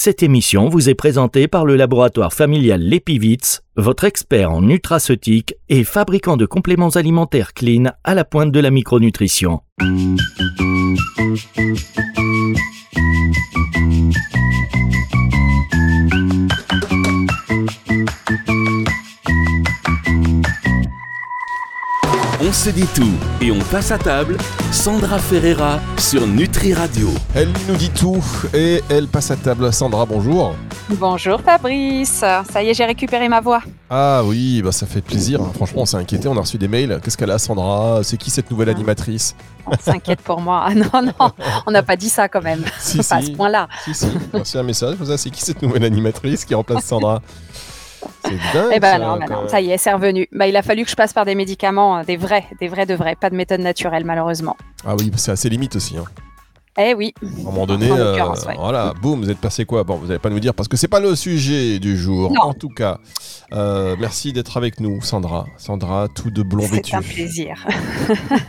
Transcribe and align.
Cette 0.00 0.22
émission 0.22 0.68
vous 0.68 0.88
est 0.88 0.94
présentée 0.94 1.48
par 1.48 1.66
le 1.66 1.74
laboratoire 1.74 2.32
familial 2.32 2.80
Lepivitz, 2.80 3.62
votre 3.74 4.04
expert 4.04 4.52
en 4.52 4.62
nutraceutique 4.62 5.56
et 5.68 5.82
fabricant 5.82 6.36
de 6.36 6.46
compléments 6.46 6.90
alimentaires 6.90 7.52
clean 7.52 7.86
à 8.04 8.14
la 8.14 8.24
pointe 8.24 8.52
de 8.52 8.60
la 8.60 8.70
micronutrition. 8.70 9.60
On 22.48 22.52
se 22.52 22.70
dit 22.70 22.86
tout 22.94 23.12
et 23.42 23.50
on 23.52 23.58
passe 23.58 23.90
à 23.90 23.98
table. 23.98 24.38
Sandra 24.72 25.18
Ferreira 25.18 25.80
sur 25.98 26.26
Nutri 26.26 26.72
Radio. 26.72 27.10
Elle 27.34 27.50
nous 27.68 27.76
dit 27.76 27.90
tout 27.90 28.24
et 28.54 28.82
elle 28.88 29.06
passe 29.06 29.30
à 29.30 29.36
table. 29.36 29.70
Sandra, 29.70 30.06
bonjour. 30.06 30.54
Bonjour 30.88 31.42
Fabrice. 31.42 32.24
Ça 32.50 32.62
y 32.62 32.70
est, 32.70 32.74
j'ai 32.74 32.86
récupéré 32.86 33.28
ma 33.28 33.42
voix. 33.42 33.60
Ah 33.90 34.22
oui, 34.24 34.62
bah 34.62 34.72
ça 34.72 34.86
fait 34.86 35.02
plaisir. 35.02 35.40
Franchement, 35.56 35.82
on 35.82 35.84
s'est 35.84 35.98
inquiété. 35.98 36.26
On 36.26 36.38
a 36.38 36.40
reçu 36.40 36.56
des 36.56 36.68
mails. 36.68 37.00
Qu'est-ce 37.04 37.18
qu'elle 37.18 37.30
a, 37.30 37.38
Sandra? 37.38 38.00
C'est 38.02 38.16
qui 38.16 38.30
cette 38.30 38.50
nouvelle 38.50 38.70
animatrice? 38.70 39.34
On 39.66 39.76
s'inquiète 39.78 40.22
pour 40.22 40.40
moi. 40.40 40.64
Ah 40.66 40.74
non, 40.74 41.02
non, 41.02 41.30
on 41.66 41.70
n'a 41.70 41.82
pas 41.82 41.96
dit 41.96 42.08
ça 42.08 42.30
quand 42.30 42.42
même. 42.42 42.64
Si, 42.80 42.96
pas 42.96 43.16
à 43.16 43.20
si. 43.20 43.26
ce 43.26 43.32
point-là. 43.32 43.68
Si, 43.84 43.92
si. 43.92 44.06
Merci 44.32 44.56
un 44.56 44.62
message. 44.62 44.96
Ça, 45.04 45.18
c'est 45.18 45.28
qui 45.28 45.42
cette 45.42 45.60
nouvelle 45.60 45.84
animatrice 45.84 46.46
qui 46.46 46.54
remplace 46.54 46.86
Sandra? 46.86 47.20
C'est 47.52 47.67
dingue. 48.52 48.72
Eh 48.74 48.80
ben 48.80 48.92
ça, 48.92 48.98
non, 48.98 49.18
quand 49.26 49.42
non, 49.42 49.48
ça 49.48 49.60
y 49.60 49.70
est, 49.70 49.78
c'est 49.78 49.92
revenu. 49.92 50.28
Bah, 50.32 50.46
il 50.46 50.56
a 50.56 50.62
fallu 50.62 50.84
que 50.84 50.90
je 50.90 50.96
passe 50.96 51.12
par 51.12 51.24
des 51.24 51.34
médicaments, 51.34 51.98
euh, 51.98 52.02
des 52.04 52.16
vrais, 52.16 52.44
des 52.60 52.68
vrais 52.68 52.86
de 52.86 52.94
vrais, 52.94 53.16
pas 53.16 53.30
de 53.30 53.36
méthode 53.36 53.60
naturelle 53.60 54.04
malheureusement. 54.04 54.56
Ah 54.86 54.94
oui, 54.98 55.10
c'est 55.16 55.32
assez 55.32 55.48
limite 55.48 55.76
aussi. 55.76 55.96
hein. 55.96 56.04
Eh 56.80 56.94
oui. 56.94 57.12
À 57.20 57.26
un 57.26 57.42
moment 57.42 57.66
donné, 57.66 57.90
euh, 57.90 58.14
ouais. 58.14 58.54
voilà, 58.56 58.94
boum, 59.02 59.20
vous 59.20 59.30
êtes 59.30 59.38
passé 59.40 59.64
quoi? 59.64 59.82
Bon, 59.82 59.96
vous 59.96 60.06
n'allez 60.06 60.20
pas 60.20 60.30
nous 60.30 60.38
dire 60.38 60.54
parce 60.54 60.68
que 60.68 60.76
c'est 60.76 60.86
pas 60.86 61.00
le 61.00 61.16
sujet 61.16 61.80
du 61.80 61.96
jour. 61.96 62.30
Non. 62.30 62.42
En 62.42 62.54
tout 62.54 62.68
cas, 62.68 62.98
euh, 63.52 63.96
merci 63.98 64.32
d'être 64.32 64.56
avec 64.56 64.78
nous, 64.78 65.02
Sandra. 65.02 65.46
Sandra, 65.56 66.06
tout 66.06 66.30
de 66.30 66.40
blond 66.44 66.64
vêtu. 66.66 66.90
C'est 66.92 66.96
un 66.96 67.02
plaisir. 67.02 67.66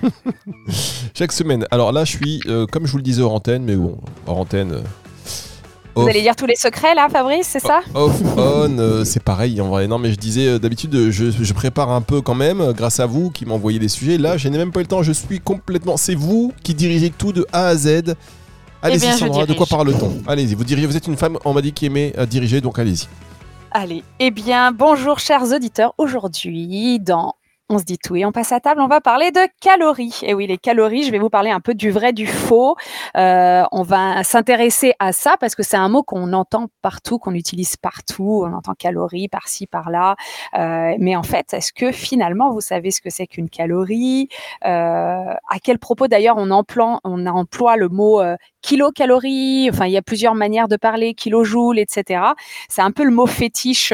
Chaque 1.16 1.32
semaine. 1.32 1.66
Alors 1.72 1.92
là, 1.92 2.06
je 2.06 2.12
suis, 2.18 2.40
euh, 2.48 2.68
comme 2.68 2.86
je 2.86 2.92
vous 2.92 2.98
le 2.98 3.04
disais 3.04 3.22
hors 3.24 3.34
antenne, 3.34 3.64
mais 3.64 3.76
bon, 3.76 3.98
hors 4.28 4.38
antenne. 4.38 4.84
Vous 6.02 6.10
allez 6.10 6.22
dire 6.22 6.36
tous 6.36 6.46
les 6.46 6.56
secrets 6.56 6.96
là, 6.96 7.08
Fabrice, 7.10 7.48
c'est 7.48 7.60
ça 7.60 7.82
off, 7.94 8.14
on, 8.38 8.78
euh, 8.78 9.04
c'est 9.04 9.24
pareil 9.24 9.60
en 9.62 9.68
vrai. 9.68 9.88
Non, 9.88 9.98
mais 9.98 10.12
je 10.12 10.16
disais 10.16 10.48
euh, 10.48 10.60
d'habitude, 10.60 10.94
euh, 10.96 11.12
je, 11.12 11.32
je 11.32 11.54
prépare 11.54 11.92
un 11.92 12.02
peu 12.02 12.22
quand 12.22 12.36
même, 12.36 12.74
grâce 12.74 13.00
à 13.00 13.06
vous 13.06 13.30
qui 13.30 13.46
m'envoyez 13.46 13.80
les 13.80 13.88
sujets. 13.88 14.18
Là, 14.18 14.38
je 14.38 14.48
n'ai 14.50 14.58
même 14.58 14.72
pas 14.72 14.80
eu 14.80 14.84
le 14.84 14.88
temps. 14.88 15.04
Je 15.04 15.12
suis 15.12 15.40
complètement. 15.40 15.98
C'est 15.98 16.16
vous 16.16 16.54
qui 16.64 16.74
dirigez 16.74 17.10
tout 17.10 17.32
de 17.32 17.46
A 17.52 17.68
à 17.68 17.76
Z. 17.76 18.16
Allez-y, 18.82 19.08
Eh 19.14 19.18
Sandra, 19.18 19.46
de 19.46 19.54
quoi 19.54 19.66
parle-t-on? 19.66 20.24
Allez-y, 20.28 20.56
vous 20.56 20.64
dirigez. 20.64 20.88
Vous 20.88 20.96
êtes 20.96 21.08
une 21.08 21.18
femme, 21.18 21.38
on 21.44 21.54
m'a 21.54 21.62
dit, 21.62 21.74
qui 21.74 21.86
aimait 21.86 22.14
diriger, 22.30 22.62
donc 22.62 22.80
allez-y. 22.80 23.08
Allez, 23.72 24.04
eh 24.20 24.32
bien, 24.32 24.72
bonjour 24.72 25.20
chers 25.20 25.44
auditeurs. 25.54 25.94
Aujourd'hui, 25.98 27.00
dans 27.00 27.36
On 27.72 27.78
se 27.78 27.84
dit 27.84 28.00
tout 28.00 28.16
et 28.16 28.26
on 28.26 28.32
passe 28.32 28.52
à 28.52 28.60
table, 28.60 28.82
on 28.82 28.88
va 28.88 29.00
parler 29.00 29.30
de 29.30 29.42
calories. 29.62 30.22
Et 30.24 30.34
oui, 30.34 30.48
les 30.48 30.58
calories, 30.58 31.04
je 31.04 31.12
vais 31.12 31.20
vous 31.20 31.30
parler 31.30 31.52
un 31.52 31.60
peu 31.60 31.76
du 31.76 31.92
vrai, 31.92 32.14
du 32.14 32.26
faux. 32.26 32.76
Euh, 33.16 33.64
on 33.72 33.84
va 33.84 34.24
s'intéresser 34.24 34.94
à 34.98 35.12
ça 35.12 35.36
parce 35.40 35.54
que 35.54 35.62
c'est 35.62 35.78
un 35.78 35.88
mot 35.88 36.02
qu'on 36.02 36.34
entend 36.34 36.70
partout, 36.82 37.20
qu'on 37.20 37.36
utilise 37.36 37.78
partout. 37.78 38.44
On 38.44 38.54
entend 38.54 38.74
calories 38.74 39.28
par-ci, 39.28 39.68
par-là. 39.68 40.16
Euh, 40.58 40.96
mais 40.98 41.16
en 41.16 41.22
fait, 41.22 41.54
est-ce 41.54 41.72
que 41.72 41.92
finalement, 41.92 42.50
vous 42.50 42.60
savez 42.60 42.90
ce 42.90 43.02
que 43.02 43.12
c'est 43.12 43.28
qu'une 43.28 43.52
calorie? 43.52 44.30
Euh, 44.66 44.68
À 44.68 45.60
quel 45.62 45.78
propos 45.78 46.08
d'ailleurs 46.08 46.38
on 46.38 46.50
emploie, 46.50 47.00
le 47.04 47.88
mot 47.88 48.20
kilocalories? 48.64 49.70
Enfin, 49.72 49.86
il 49.86 49.92
y 49.92 49.98
a 49.98 50.02
plusieurs 50.02 50.34
manières 50.34 50.70
de 50.70 50.76
parler, 50.76 51.14
kilojoules, 51.14 51.78
etc. 51.78 52.22
C'est 52.68 52.82
un 52.82 52.92
peu 52.92 53.04
le 53.04 53.12
mot 53.12 53.28
fétiche 53.28 53.94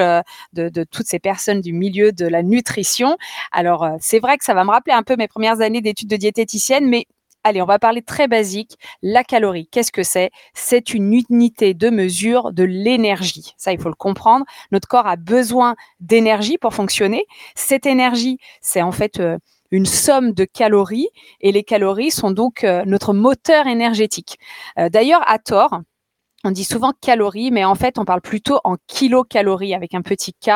de, 0.54 0.84
toutes 0.86 1.08
ces 1.08 1.20
personnes 1.20 1.60
du 1.60 1.74
milieu 1.74 2.14
de 2.14 2.26
la 2.26 2.42
nutrition. 2.42 3.18
Euh, 3.66 3.98
c'est 4.00 4.20
vrai 4.20 4.38
que 4.38 4.46
ça 4.46 4.54
va 4.54 4.64
me 4.64 4.72
rappeler 4.72 4.94
un 4.94 5.04
peu 5.04 5.16
mes 5.16 5.28
premières 5.28 5.62
années 5.62 5.82
d'études 5.82 6.10
de 6.10 6.18
diététicienne, 6.18 6.88
mais 6.88 7.06
allez, 7.44 7.62
on 7.62 7.66
va 7.66 7.80
parler 7.80 8.02
très 8.02 8.28
basique. 8.28 8.78
La 9.02 9.24
calorie, 9.24 9.68
qu'est-ce 9.72 9.92
que 9.92 10.04
c'est? 10.04 10.32
C'est 10.54 10.94
une 10.94 11.14
unité 11.14 11.74
de 11.74 11.90
mesure 11.90 12.54
de 12.54 12.64
l'énergie. 12.64 13.54
Ça, 13.58 13.72
il 13.72 13.80
faut 13.80 13.90
le 13.90 13.96
comprendre. 13.96 14.46
Notre 14.72 14.88
corps 14.88 15.08
a 15.08 15.16
besoin 15.16 15.76
d'énergie 16.00 16.58
pour 16.58 16.74
fonctionner. 16.74 17.26
Cette 17.56 17.86
énergie, 17.86 18.38
c'est 18.62 18.82
en 18.82 18.92
fait 18.92 19.20
euh, 19.20 19.38
une 19.72 19.86
somme 19.86 20.32
de 20.32 20.46
calories 20.46 21.10
et 21.42 21.52
les 21.52 21.64
calories 21.64 22.12
sont 22.12 22.32
donc 22.32 22.64
euh, 22.64 22.84
notre 22.86 23.14
moteur 23.14 23.68
énergétique. 23.68 24.38
D'ailleurs, 24.78 25.24
à 25.28 25.40
tort, 25.40 25.82
on 26.46 26.52
dit 26.52 26.64
souvent 26.64 26.94
calories, 27.02 27.50
mais 27.50 27.66
en 27.66 27.74
fait, 27.74 27.98
on 27.98 28.06
parle 28.06 28.22
plutôt 28.22 28.60
en 28.64 28.76
kilocalories 28.88 29.74
avec 29.74 29.96
un 29.96 30.04
petit 30.04 30.32
k 30.34 30.52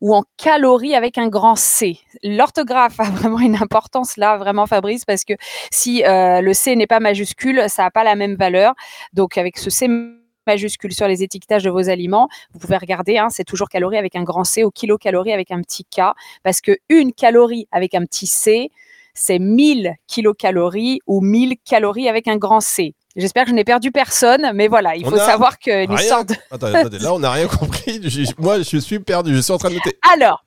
ou 0.00 0.14
en 0.14 0.24
calories 0.38 0.94
avec 0.94 1.18
un 1.18 1.28
grand 1.28 1.54
C. 1.54 1.98
L'orthographe 2.22 2.98
a 2.98 3.04
vraiment 3.10 3.38
une 3.40 3.56
importance 3.56 4.16
là, 4.16 4.38
vraiment 4.38 4.66
Fabrice, 4.66 5.04
parce 5.04 5.24
que 5.24 5.34
si 5.70 6.02
euh, 6.02 6.40
le 6.40 6.54
C 6.54 6.74
n'est 6.76 6.86
pas 6.86 6.98
majuscule, 6.98 7.64
ça 7.68 7.82
n'a 7.82 7.90
pas 7.90 8.04
la 8.04 8.14
même 8.14 8.36
valeur. 8.36 8.72
Donc 9.12 9.36
avec 9.36 9.58
ce 9.58 9.68
C 9.68 9.86
majuscule 10.46 10.94
sur 10.94 11.08
les 11.08 11.22
étiquetages 11.22 11.64
de 11.64 11.70
vos 11.70 11.90
aliments, 11.90 12.28
vous 12.54 12.58
pouvez 12.58 12.78
regarder, 12.78 13.18
hein, 13.18 13.28
c'est 13.28 13.44
toujours 13.44 13.68
calories 13.68 13.98
avec 13.98 14.16
un 14.16 14.24
grand 14.24 14.44
C 14.44 14.64
ou 14.64 14.70
kilocalories 14.70 15.32
avec 15.32 15.50
un 15.50 15.60
petit 15.60 15.84
k, 15.84 16.00
parce 16.42 16.62
que 16.62 16.78
une 16.88 17.12
calorie 17.12 17.68
avec 17.70 17.94
un 17.94 18.04
petit 18.06 18.26
C, 18.26 18.70
c'est 19.12 19.38
1000 19.38 19.94
kilocalories 20.06 21.00
ou 21.06 21.20
1000 21.20 21.56
calories 21.64 22.08
avec 22.08 22.28
un 22.28 22.36
grand 22.36 22.60
C. 22.60 22.94
J'espère 23.16 23.44
que 23.44 23.50
je 23.50 23.54
n'ai 23.54 23.64
perdu 23.64 23.92
personne, 23.92 24.50
mais 24.54 24.66
voilà, 24.66 24.96
il 24.96 25.06
On 25.06 25.10
faut 25.10 25.16
a 25.16 25.24
savoir 25.26 25.56
Rien. 25.64 25.96
sorte 25.98 26.30
de... 26.30 26.34
Attendez, 26.50 26.76
attendez, 26.76 26.98
là, 26.98 27.14
on 27.14 27.20
n'a 27.20 27.30
rien 27.30 27.46
compris. 27.46 28.00
Je- 28.08 28.32
moi, 28.38 28.60
je 28.60 28.78
suis 28.78 28.98
perdu. 28.98 29.34
Je 29.36 29.40
suis 29.40 29.52
en 29.52 29.58
train 29.58 29.70
de 29.70 29.74
noter. 29.74 29.96
Alors, 30.12 30.44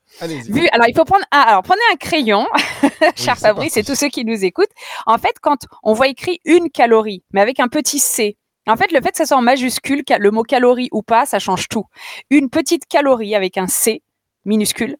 vu, 0.50 0.68
alors 0.72 0.86
il 0.88 0.94
faut 0.94 1.04
prendre 1.04 1.24
un, 1.32 1.38
alors 1.40 1.62
prenez 1.62 1.80
un 1.92 1.96
crayon, 1.96 2.46
cher 3.16 3.38
Fabrice 3.38 3.76
et 3.78 3.84
tous 3.84 3.94
ceux 3.94 4.08
qui 4.08 4.24
nous 4.24 4.44
écoutent. 4.44 4.70
En 5.06 5.16
fait, 5.16 5.34
quand 5.40 5.58
on 5.82 5.94
voit 5.94 6.08
écrit 6.08 6.40
une 6.44 6.70
calorie, 6.70 7.22
mais 7.32 7.40
avec 7.40 7.58
un 7.58 7.68
petit 7.68 8.00
c, 8.00 8.36
en 8.66 8.76
fait, 8.76 8.92
le 8.92 9.00
fait 9.00 9.12
que 9.12 9.16
ça 9.16 9.24
soit 9.24 9.38
en 9.38 9.42
majuscule, 9.42 10.02
le 10.18 10.30
mot 10.30 10.42
calorie 10.42 10.88
ou 10.92 11.00
pas, 11.02 11.24
ça 11.24 11.38
change 11.38 11.68
tout. 11.68 11.84
Une 12.28 12.50
petite 12.50 12.86
calorie 12.86 13.34
avec 13.34 13.56
un 13.56 13.66
c 13.66 14.02
minuscule, 14.44 14.96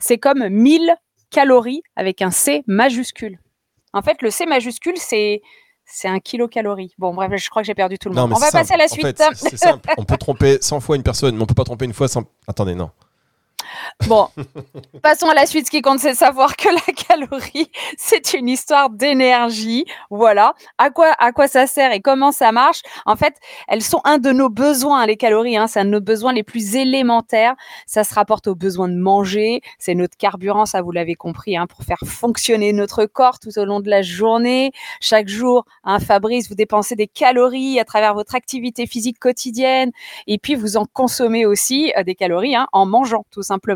c'est 0.00 0.18
comme 0.18 0.48
1000 0.48 0.94
calories 1.30 1.82
avec 1.94 2.22
un 2.22 2.32
c 2.32 2.64
majuscule. 2.66 3.38
En 3.92 4.02
fait, 4.02 4.20
le 4.20 4.30
c 4.30 4.46
majuscule, 4.46 4.96
c'est 4.96 5.42
c'est 5.86 6.08
un 6.08 6.18
kilocalorie. 6.18 6.94
Bon, 6.98 7.14
bref, 7.14 7.30
je 7.36 7.50
crois 7.50 7.62
que 7.62 7.66
j'ai 7.66 7.74
perdu 7.74 7.98
tout 7.98 8.08
le 8.08 8.14
monde. 8.14 8.32
On 8.32 8.38
va 8.38 8.50
passer 8.50 8.72
à 8.72 8.76
la. 8.76 8.84
En 8.84 8.88
suite. 8.88 9.06
fait, 9.06 9.22
c'est 9.34 9.56
simple. 9.56 9.92
On 9.96 10.04
peut 10.04 10.16
tromper 10.16 10.58
100 10.60 10.80
fois 10.80 10.96
une 10.96 11.02
personne, 11.02 11.36
mais 11.36 11.42
on 11.42 11.46
peut 11.46 11.54
pas 11.54 11.64
tromper 11.64 11.84
une 11.84 11.92
fois 11.92 12.08
sans. 12.08 12.24
Attendez, 12.46 12.74
non. 12.74 12.90
Bon, 14.06 14.28
passons 15.02 15.28
à 15.28 15.34
la 15.34 15.46
suite. 15.46 15.66
Ce 15.66 15.70
qui 15.70 15.80
compte, 15.80 15.98
c'est 15.98 16.14
savoir 16.14 16.56
que 16.56 16.68
la 16.68 16.92
calorie, 16.92 17.70
c'est 17.96 18.34
une 18.34 18.48
histoire 18.48 18.90
d'énergie. 18.90 19.84
Voilà. 20.10 20.54
À 20.78 20.90
quoi, 20.90 21.48
ça 21.48 21.66
sert 21.66 21.92
et 21.92 22.00
comment 22.00 22.32
ça 22.32 22.52
marche? 22.52 22.82
En 23.06 23.16
fait, 23.16 23.34
elles 23.68 23.82
sont 23.82 24.00
un 24.04 24.18
de 24.18 24.30
nos 24.30 24.48
besoins, 24.48 25.06
les 25.06 25.16
calories. 25.16 25.56
Hein, 25.56 25.66
c'est 25.66 25.80
un 25.80 25.84
de 25.84 25.90
nos 25.90 26.00
besoins 26.00 26.32
les 26.32 26.42
plus 26.42 26.76
élémentaires. 26.76 27.54
Ça 27.86 28.04
se 28.04 28.14
rapporte 28.14 28.46
au 28.46 28.54
besoin 28.54 28.88
de 28.88 28.96
manger. 28.96 29.60
C'est 29.78 29.94
notre 29.94 30.16
carburant, 30.16 30.66
ça 30.66 30.82
vous 30.82 30.92
l'avez 30.92 31.14
compris, 31.14 31.56
hein, 31.56 31.66
pour 31.66 31.82
faire 31.84 31.98
fonctionner 32.04 32.72
notre 32.72 33.06
corps 33.06 33.38
tout 33.38 33.58
au 33.58 33.64
long 33.64 33.80
de 33.80 33.90
la 33.90 34.02
journée. 34.02 34.72
Chaque 35.00 35.28
jour, 35.28 35.64
hein, 35.84 35.98
Fabrice, 35.98 36.48
vous 36.48 36.54
dépensez 36.54 36.96
des 36.96 37.06
calories 37.06 37.80
à 37.80 37.84
travers 37.84 38.14
votre 38.14 38.34
activité 38.34 38.86
physique 38.86 39.18
quotidienne. 39.18 39.90
Et 40.26 40.38
puis, 40.38 40.54
vous 40.54 40.76
en 40.76 40.84
consommez 40.84 41.46
aussi 41.46 41.92
euh, 41.96 42.02
des 42.02 42.14
calories 42.14 42.54
en 42.72 42.86
mangeant, 42.86 43.24
tout 43.30 43.42
simplement. 43.42 43.73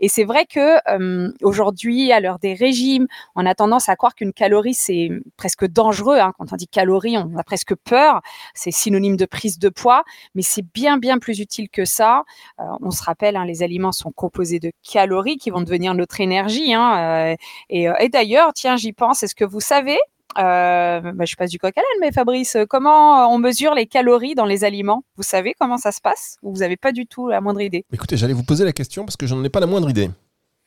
Et 0.00 0.08
c'est 0.08 0.24
vrai 0.24 0.46
que 0.46 0.78
euh, 0.90 1.32
aujourd'hui, 1.42 2.12
à 2.12 2.20
l'heure 2.20 2.38
des 2.38 2.54
régimes, 2.54 3.06
on 3.34 3.46
a 3.46 3.54
tendance 3.54 3.88
à 3.88 3.96
croire 3.96 4.14
qu'une 4.14 4.32
calorie, 4.32 4.74
c'est 4.74 5.10
presque 5.36 5.66
dangereux. 5.66 6.18
hein. 6.18 6.32
Quand 6.38 6.52
on 6.52 6.56
dit 6.56 6.68
calorie, 6.68 7.16
on 7.18 7.36
a 7.36 7.42
presque 7.44 7.74
peur. 7.74 8.20
C'est 8.54 8.70
synonyme 8.70 9.16
de 9.16 9.26
prise 9.26 9.58
de 9.58 9.68
poids, 9.68 10.04
mais 10.34 10.42
c'est 10.42 10.64
bien, 10.74 10.98
bien 10.98 11.18
plus 11.18 11.40
utile 11.40 11.68
que 11.70 11.84
ça. 11.84 12.24
Euh, 12.60 12.64
on 12.80 12.90
se 12.90 13.02
rappelle, 13.02 13.36
hein, 13.36 13.44
les 13.44 13.62
aliments 13.62 13.92
sont 13.92 14.12
composés 14.12 14.60
de 14.60 14.72
calories 14.82 15.36
qui 15.36 15.50
vont 15.50 15.60
devenir 15.60 15.94
notre 15.94 16.20
énergie. 16.20 16.74
hein, 16.74 17.32
euh, 17.32 17.36
et, 17.70 17.88
et 18.00 18.08
d'ailleurs, 18.08 18.52
tiens, 18.54 18.76
j'y 18.76 18.92
pense, 18.92 19.22
est-ce 19.22 19.34
que 19.34 19.44
vous 19.44 19.60
savez 19.60 19.98
euh, 20.38 21.12
bah, 21.12 21.24
je 21.24 21.34
passe 21.36 21.50
du 21.50 21.58
coq 21.58 21.72
à 21.76 21.80
l'âne, 21.80 22.00
mais 22.00 22.12
Fabrice, 22.12 22.56
euh, 22.56 22.64
comment 22.68 23.22
euh, 23.22 23.26
on 23.26 23.38
mesure 23.38 23.74
les 23.74 23.86
calories 23.86 24.34
dans 24.34 24.44
les 24.44 24.64
aliments? 24.64 25.02
Vous 25.16 25.22
savez 25.22 25.54
comment 25.58 25.78
ça 25.78 25.92
se 25.92 26.00
passe? 26.00 26.36
Ou 26.42 26.52
vous 26.52 26.60
n'avez 26.60 26.76
pas 26.76 26.92
du 26.92 27.06
tout 27.06 27.28
la 27.28 27.40
moindre 27.40 27.60
idée? 27.60 27.84
Écoutez, 27.92 28.16
j'allais 28.16 28.32
vous 28.32 28.42
poser 28.44 28.64
la 28.64 28.72
question 28.72 29.04
parce 29.04 29.16
que 29.16 29.26
je 29.26 29.34
n'en 29.34 29.44
ai 29.44 29.48
pas 29.50 29.60
la 29.60 29.66
moindre 29.66 29.90
idée. 29.90 30.10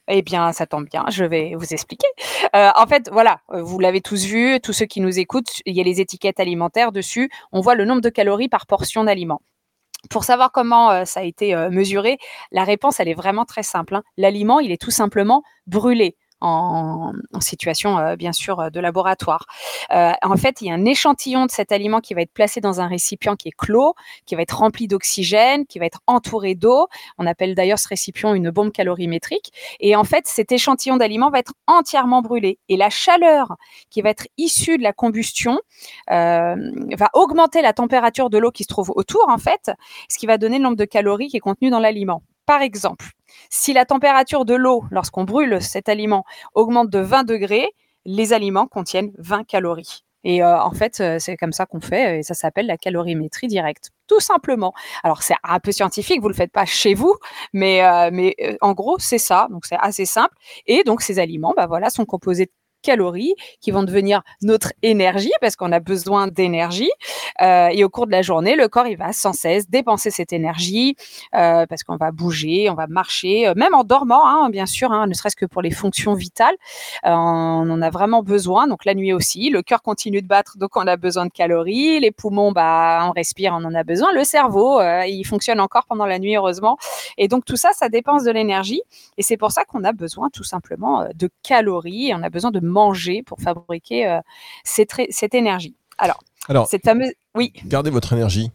Eh 0.07 0.21
bien, 0.24 0.51
ça 0.54 0.66
tombe 0.66 0.86
bien, 0.89 1.06
je 1.10 1.24
vais 1.24 1.54
vous 1.56 1.71
expliquer. 1.71 2.07
Euh, 2.56 2.71
en 2.75 2.88
fait, 2.88 3.10
voilà, 3.12 3.42
vous 3.50 3.77
l'avez 3.77 4.01
tous 4.01 4.25
vu, 4.25 4.60
tous 4.60 4.74
ceux 4.74 4.88
qui 4.88 5.01
nous 5.01 5.19
écoutent, 5.19 5.62
il 5.66 5.75
y 5.75 5.81
a 5.81 5.83
les 5.83 6.01
étiquettes 6.01 6.39
alimentaires 6.39 6.92
dessus. 6.92 7.30
On 7.51 7.62
voit 7.62 7.75
le 7.75 7.86
nombre 7.86 8.01
de 8.01 8.10
calories 8.10 8.50
par 8.50 8.65
portion 8.65 9.04
d'aliment. 9.04 9.42
Pour 10.10 10.24
savoir 10.24 10.51
comment 10.51 10.89
euh, 10.89 11.06
ça 11.06 11.19
a 11.19 11.24
été 11.24 11.54
mesuré, 11.69 12.18
la 12.51 12.63
réponse, 12.63 13.00
elle 13.00 13.10
est 13.10 13.13
vraiment 13.13 13.45
très 13.45 13.63
simple. 13.63 13.95
hein. 13.95 14.04
L'aliment, 14.18 14.60
il 14.60 14.72
est 14.72 14.81
tout 14.81 14.92
simplement 14.92 15.44
brûlé. 15.68 16.15
En, 16.41 17.13
situation 17.39 17.97
euh, 17.97 18.15
bien 18.15 18.33
sûr 18.33 18.59
euh, 18.59 18.69
de 18.69 18.80
laboratoire. 18.80 19.45
Euh, 19.91 20.12
en 20.21 20.38
fait, 20.38 20.62
il 20.62 20.68
y 20.68 20.71
a 20.71 20.74
un 20.74 20.86
échantillon 20.86 21.45
de 21.45 21.51
cet 21.51 21.71
aliment 21.71 22.00
qui 22.00 22.13
va 22.13 22.21
être 22.21 22.33
placé 22.33 22.62
dans 22.62 22.81
un 22.81 22.88
récipient 22.88 23.36
qui 23.36 23.50
est 23.50 23.57
clos, 23.57 23.94
qui 24.25 24.36
va 24.36 24.41
être 24.41 24.57
rempli 24.57 24.88
d'oxygène, 24.88 25.65
qui 25.65 25.80
va 25.80 25.86
être 25.86 26.00
entouré 26.07 26.56
d'eau. 26.56 26.88
On 27.18 27.25
appelle 27.25 27.56
d'ailleurs 27.56 27.80
ce 27.80 27.88
récipient 27.88 28.33
une 28.33 28.50
bombe 28.50 28.71
calorimétrique. 28.71 29.51
Et 29.80 29.95
en 29.95 30.03
fait, 30.03 30.27
cet 30.27 30.51
échantillon 30.51 30.97
d'aliment 30.97 31.30
va 31.30 31.39
être 31.39 31.53
entièrement 31.68 32.21
brûlé. 32.21 32.59
Et 32.69 32.77
la 32.77 32.89
chaleur 32.89 33.56
qui 33.89 34.01
va 34.01 34.09
être 34.09 34.27
issue 34.38 34.77
de 34.77 34.83
la 34.83 34.94
combustion 34.94 35.59
va 36.07 37.09
augmenter 37.13 37.62
la 37.62 37.74
température 37.74 38.30
de 38.30 38.38
l'eau 38.38 38.51
qui 38.51 38.63
se 38.63 38.69
trouve 38.69 38.91
autour, 38.95 39.25
en 39.30 39.38
fait, 39.38 39.71
ce 40.09 40.18
qui 40.18 40.25
va 40.25 40.38
donner 40.38 40.57
le 40.57 40.63
nombre 40.63 40.77
de 40.77 40.86
calories 40.86 41.27
qui 41.27 41.38
est 41.38 41.41
contenu 41.41 41.69
dans 41.69 41.80
l'aliment. 41.80 42.24
Par 42.50 42.63
exemple, 42.63 43.12
si 43.51 43.74
la 43.74 43.86
température 43.86 44.44
de 44.44 44.56
l'eau, 44.56 44.84
lorsqu'on 44.90 45.24
brûle 45.24 45.62
cet 45.62 45.88
aliment, 45.88 46.25
augmente 46.56 46.90
de 46.90 46.98
20 46.98 47.24
degrés, 47.24 47.69
les 48.06 48.34
aliments 48.34 48.66
contiennent 48.66 49.12
20 49.19 49.44
calories. 49.44 50.04
Et 50.24 50.42
euh, 50.42 50.60
en 50.60 50.72
fait, 50.72 51.00
euh, 51.00 51.18
c'est 51.19 51.38
comme 51.38 51.51
ça 51.51 51.68
qu'on 51.68 51.80
fait, 51.80 52.18
et 52.18 52.24
ça 52.24 52.34
s'appelle 52.34 52.66
la 52.66 52.78
calorimétrie 52.78 53.46
directe, 53.46 53.92
tout 54.07 54.19
simplement. 54.19 54.74
Alors 55.04 55.22
c'est 55.22 55.36
un 55.44 55.60
peu 55.60 55.72
scientifique, 55.72 56.22
vous 56.22 56.28
le 56.28 56.34
faites 56.34 56.51
pas 56.51 56.66
chez 56.66 56.96
vous, 56.96 57.16
mais, 57.54 57.84
euh, 57.84 58.56
en 58.62 58.74
gros 58.74 58.98
c'est 58.98 59.19
ça. 59.19 59.48
Donc 59.51 59.68
c'est 59.68 59.78
assez 59.80 60.06
simple. 60.06 60.34
Et 60.66 60.84
donc 60.84 61.01
ces 61.04 61.19
aliments, 61.19 61.54
bah 61.56 61.68
voilà, 61.68 61.92
sont 61.92 62.06
composés 62.06 62.46
de 62.48 62.51
calories 62.81 63.35
qui 63.61 63.71
vont 63.71 63.83
devenir 63.83 64.21
notre 64.41 64.73
énergie 64.81 65.31
parce 65.41 65.55
qu'on 65.55 65.71
a 65.71 65.79
besoin 65.79 66.27
d'énergie. 66.27 66.91
Euh, 67.41 67.69
et 67.71 67.83
au 67.83 67.89
cours 67.89 68.07
de 68.07 68.11
la 68.11 68.21
journée, 68.21 68.55
le 68.55 68.67
corps 68.67 68.87
il 68.87 68.97
va 68.97 69.13
sans 69.13 69.33
cesse 69.33 69.69
dépenser 69.69 70.11
cette 70.11 70.33
énergie 70.33 70.95
euh, 71.35 71.65
parce 71.67 71.83
qu'on 71.83 71.97
va 71.97 72.11
bouger, 72.11 72.69
on 72.69 72.73
va 72.73 72.87
marcher, 72.87 73.47
euh, 73.47 73.53
même 73.55 73.73
en 73.73 73.83
dormant, 73.83 74.25
hein, 74.25 74.49
bien 74.49 74.65
sûr, 74.65 74.91
hein, 74.91 75.07
ne 75.07 75.13
serait-ce 75.13 75.35
que 75.35 75.45
pour 75.45 75.61
les 75.61 75.71
fonctions 75.71 76.13
vitales, 76.13 76.55
on 77.03 77.09
en 77.69 77.81
a 77.81 77.89
vraiment 77.89 78.23
besoin. 78.23 78.67
Donc 78.67 78.85
la 78.85 78.93
nuit 78.93 79.13
aussi, 79.13 79.49
le 79.49 79.61
cœur 79.61 79.81
continue 79.81 80.21
de 80.21 80.27
battre, 80.27 80.57
donc 80.57 80.75
on 80.75 80.87
a 80.87 80.97
besoin 80.97 81.25
de 81.25 81.31
calories. 81.31 81.99
Les 81.99 82.11
poumons, 82.11 82.51
bah 82.51 83.05
on 83.07 83.11
respire, 83.11 83.53
on 83.53 83.63
en 83.63 83.73
a 83.73 83.83
besoin. 83.83 84.11
Le 84.13 84.23
cerveau, 84.23 84.81
il 84.81 85.23
fonctionne 85.23 85.59
encore 85.59 85.85
pendant 85.85 86.05
la 86.05 86.19
nuit, 86.19 86.35
heureusement. 86.35 86.77
Et 87.17 87.27
donc 87.27 87.45
tout 87.45 87.55
ça, 87.55 87.71
ça 87.73 87.89
dépense 87.89 88.23
de 88.23 88.31
l'énergie. 88.31 88.81
Et 89.17 89.23
c'est 89.23 89.37
pour 89.37 89.51
ça 89.51 89.65
qu'on 89.65 89.83
a 89.83 89.91
besoin 89.91 90.29
tout 90.29 90.43
simplement 90.43 91.07
de 91.13 91.29
calories. 91.43 92.11
on 92.15 92.23
a 92.23 92.29
besoin 92.29 92.51
de 92.51 92.59
manger 92.69 93.24
pour 93.24 93.39
fabriquer 93.39 94.07
euh, 94.07 94.19
cette, 94.63 94.92
cette, 95.10 95.33
énergie. 95.33 95.75
Alors, 95.98 96.19
alors, 96.48 96.68
cette 96.68 96.83
fameuse. 96.83 97.12
Oui. 97.36 97.54
Gardez 97.66 97.89
votre 97.89 98.13
énergie. 98.13 98.51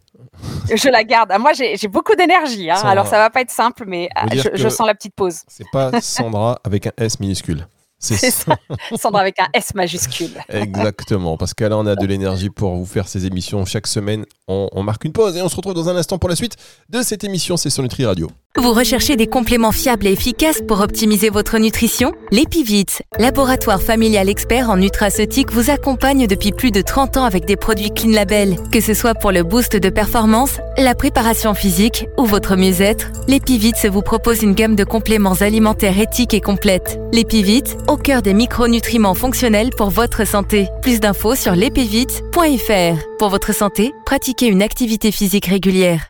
Je 0.73 0.89
la 0.89 1.03
garde. 1.03 1.31
Ah, 1.31 1.39
moi, 1.39 1.53
j'ai 1.53 1.87
beaucoup 1.87 2.15
d'énergie. 2.15 2.69
Hein. 2.69 2.81
Alors, 2.83 3.07
ça 3.07 3.17
va 3.17 3.29
pas 3.29 3.41
être 3.41 3.51
simple, 3.51 3.85
mais 3.87 4.09
ah, 4.15 4.25
je, 4.31 4.69
sens 4.69 4.85
la 4.85 4.95
petite 4.95 5.15
pause. 5.15 5.41
C'est 5.47 5.69
pas 5.71 6.01
Sandra 6.01 6.59
avec 6.63 6.87
un 6.87 6.91
S 6.97 7.19
minuscule. 7.19 7.67
C'est 8.13 8.31
ça. 8.31 8.57
Sandra 8.95 9.21
avec 9.21 9.39
un 9.39 9.47
S 9.53 9.73
majuscule. 9.73 10.31
Exactement, 10.49 11.37
parce 11.37 11.53
qu'à 11.53 11.69
là, 11.69 11.77
on 11.77 11.85
a 11.85 11.95
de 11.95 12.05
l'énergie 12.07 12.49
pour 12.49 12.75
vous 12.75 12.85
faire 12.85 13.07
ces 13.07 13.25
émissions 13.25 13.65
chaque 13.65 13.87
semaine. 13.87 14.25
On, 14.47 14.69
on, 14.73 14.83
marque 14.83 15.05
une 15.05 15.11
pause 15.11 15.35
et 15.37 15.41
on 15.41 15.49
se 15.49 15.55
retrouve 15.55 15.73
dans 15.73 15.89
un 15.89 15.95
instant 15.95 16.17
pour 16.17 16.29
la 16.29 16.35
suite 16.35 16.55
de 16.89 17.01
cette 17.01 17.23
émission. 17.23 17.57
C'est 17.57 17.69
sur 17.69 17.81
Nutri 17.81 18.05
Radio. 18.05 18.29
Vous 18.57 18.71
recherchez 18.71 19.17
des 19.17 19.27
compléments 19.27 19.73
fiables 19.73 20.07
et 20.07 20.13
efficaces 20.13 20.61
pour 20.65 20.79
optimiser 20.79 21.29
votre 21.29 21.57
nutrition? 21.57 22.13
L'Epivit, 22.31 22.85
laboratoire 23.19 23.81
familial 23.81 24.29
expert 24.29 24.69
en 24.69 24.77
nutraceutique, 24.77 25.51
vous 25.51 25.69
accompagne 25.69 26.25
depuis 26.25 26.53
plus 26.53 26.71
de 26.71 26.81
30 26.81 27.17
ans 27.17 27.25
avec 27.25 27.43
des 27.43 27.57
produits 27.57 27.91
Clean 27.91 28.11
Label. 28.11 28.55
Que 28.71 28.79
ce 28.79 28.93
soit 28.93 29.13
pour 29.13 29.33
le 29.33 29.43
boost 29.43 29.75
de 29.75 29.89
performance, 29.89 30.59
la 30.77 30.95
préparation 30.95 31.53
physique 31.53 32.07
ou 32.17 32.25
votre 32.25 32.55
mieux-être, 32.55 33.11
l'Epivit 33.27 33.73
vous 33.91 34.01
propose 34.01 34.41
une 34.41 34.53
gamme 34.53 34.75
de 34.75 34.85
compléments 34.85 35.33
alimentaires 35.41 35.99
éthiques 35.99 36.33
et 36.33 36.41
complètes. 36.41 36.97
L'Epivit, 37.11 37.63
au 37.95 37.97
cœur 37.97 38.21
des 38.21 38.33
micronutriments 38.33 39.13
fonctionnels 39.13 39.69
pour 39.77 39.89
votre 39.89 40.27
santé. 40.27 40.67
Plus 40.81 40.99
d'infos 40.99 41.35
sur 41.35 41.53
l'epivit.fr. 41.55 42.97
Pour 43.17 43.29
votre 43.29 43.55
santé, 43.55 43.93
pratiquez 44.05 44.47
une 44.47 44.61
activité 44.61 45.11
physique 45.13 45.45
régulière. 45.45 46.09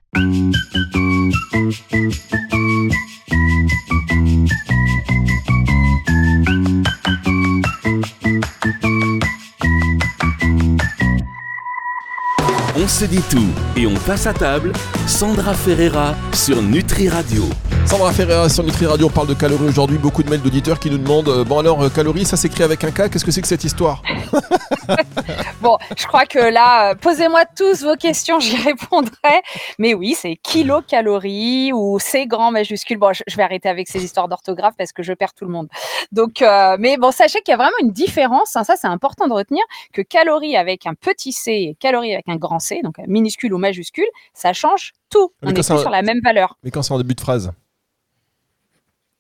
On 12.86 12.88
se 12.88 13.06
dit 13.06 13.22
tout 13.32 13.48
et 13.76 13.88
on 13.88 13.96
passe 13.96 14.28
à 14.28 14.34
table. 14.34 14.72
Sandra 15.08 15.56
Ferreira 15.56 16.14
sur 16.34 16.62
Nutri 16.62 17.10
Radio. 17.10 17.46
Sandra 17.88 18.14
Ferreira 18.14 18.48
sur 18.48 18.64
Nutri 18.64 18.86
Radio, 18.86 19.08
on 19.08 19.10
parle 19.10 19.26
de 19.26 19.34
calories 19.34 19.70
aujourd'hui. 19.70 19.98
Beaucoup 19.98 20.22
de 20.22 20.30
mails 20.30 20.44
d'auditeurs 20.44 20.78
qui 20.78 20.92
nous 20.92 21.00
demandent 21.00 21.30
euh, 21.30 21.44
Bon, 21.44 21.58
alors, 21.58 21.82
euh, 21.82 21.90
calories, 21.90 22.26
ça 22.26 22.38
s'écrit 22.38 22.62
avec 22.62 22.84
un 22.84 22.92
K, 22.92 23.10
qu'est-ce 23.10 23.26
que 23.26 23.32
c'est 23.32 23.42
que 23.42 23.48
cette 23.48 23.64
histoire? 23.64 24.04
Bon, 25.62 25.78
je 25.98 26.06
crois 26.06 26.26
que 26.26 26.40
là, 26.40 26.92
euh, 26.92 26.96
posez-moi 26.96 27.46
tous 27.46 27.84
vos 27.84 27.96
questions, 27.96 28.40
j'y 28.40 28.58
répondrai. 28.58 29.42
Mais 29.80 29.94
oui, 29.94 30.16
c'est 30.16 30.36
kilocalories 30.36 31.72
ou 31.74 31.98
c'est 32.00 32.28
grand 32.28 32.52
majuscule. 32.52 32.98
Bon, 32.98 33.14
je, 33.14 33.36
vais 33.36 33.44
arrêter 33.44 33.70
avec 33.70 33.88
ces 33.88 34.04
histoires 34.04 34.28
d'orthographe 34.28 34.76
parce 34.78 34.92
que 34.92 35.04
je 35.04 35.14
perds 35.14 35.34
tout 35.34 35.46
le 35.46 35.52
monde. 35.52 35.68
Donc, 36.12 36.42
mais 36.80 36.98
bon, 36.98 37.12
sachez 37.12 37.42
qu'il 37.42 37.52
y 37.52 37.56
a 37.56 37.58
vraiment 37.58 37.78
une 37.82 37.92
différence. 37.92 38.56
Hein, 38.56 38.64
ça, 38.64 38.76
c'est 38.76 38.88
important 38.88 39.28
de 39.28 39.34
retenir 39.34 39.64
que 39.94 40.02
calories 40.02 40.56
avec 40.56 40.86
un 40.86 40.94
petit 40.94 41.32
c 41.32 41.52
et 41.52 41.76
calories 41.80 42.14
avec 42.14 42.28
un 42.28 42.36
grand 42.36 42.60
c, 42.60 42.82
donc 42.84 42.98
minuscule 43.08 43.54
ou 43.54 43.58
majuscule, 43.58 44.08
ça 44.34 44.54
change 44.54 44.94
tout. 45.10 45.32
on 45.42 45.54
est 45.54 45.64
sur 45.64 45.90
la 45.90 46.02
même 46.02 46.20
valeur. 46.24 46.58
Mais 46.64 46.72
quand 46.72 46.82
c'est 46.82 46.94
en 46.94 46.98
début 46.98 47.16
de 47.16 47.22
phrase 47.22 47.52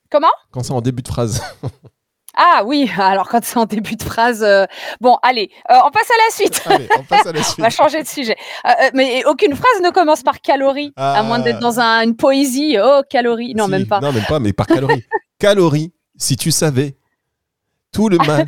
Comment? 0.09 0.31
Quand 0.51 0.63
c'est 0.63 0.71
en 0.71 0.81
début 0.81 1.01
de 1.01 1.07
phrase. 1.07 1.41
Ah 2.35 2.63
oui, 2.65 2.89
alors 2.97 3.27
quand 3.29 3.43
c'est 3.43 3.57
en 3.57 3.65
début 3.65 3.95
de 3.95 4.03
phrase, 4.03 4.43
euh, 4.43 4.65
bon, 5.01 5.17
allez, 5.23 5.49
euh, 5.71 5.75
on 5.85 5.91
passe 5.91 6.09
à 6.09 6.25
la 6.25 6.35
suite. 6.35 6.61
Allez, 6.65 6.87
on 6.99 7.03
passe 7.03 7.25
à 7.25 7.31
la 7.31 7.43
suite. 7.43 7.55
on 7.59 7.63
va 7.63 7.69
changer 7.69 8.01
de 8.01 8.07
sujet. 8.07 8.35
Euh, 8.65 8.69
mais 8.93 9.23
aucune 9.25 9.55
phrase 9.55 9.81
ne 9.83 9.89
commence 9.89 10.23
par 10.23 10.41
calories, 10.41 10.93
à 10.95 11.23
moins 11.23 11.39
d'être 11.39 11.59
dans 11.59 11.79
une 11.79 12.15
poésie. 12.15 12.77
Oh, 12.81 13.01
calories. 13.09 13.53
Non, 13.55 13.67
même 13.67 13.87
pas. 13.87 13.99
Non, 13.99 14.11
même 14.11 14.25
pas, 14.25 14.39
mais 14.39 14.53
par 14.53 14.67
calories. 14.67 15.03
calories, 15.39 15.93
si 16.17 16.35
tu 16.35 16.51
savais 16.51 16.97
tout 17.91 18.09
le 18.09 18.17
mal. 18.17 18.45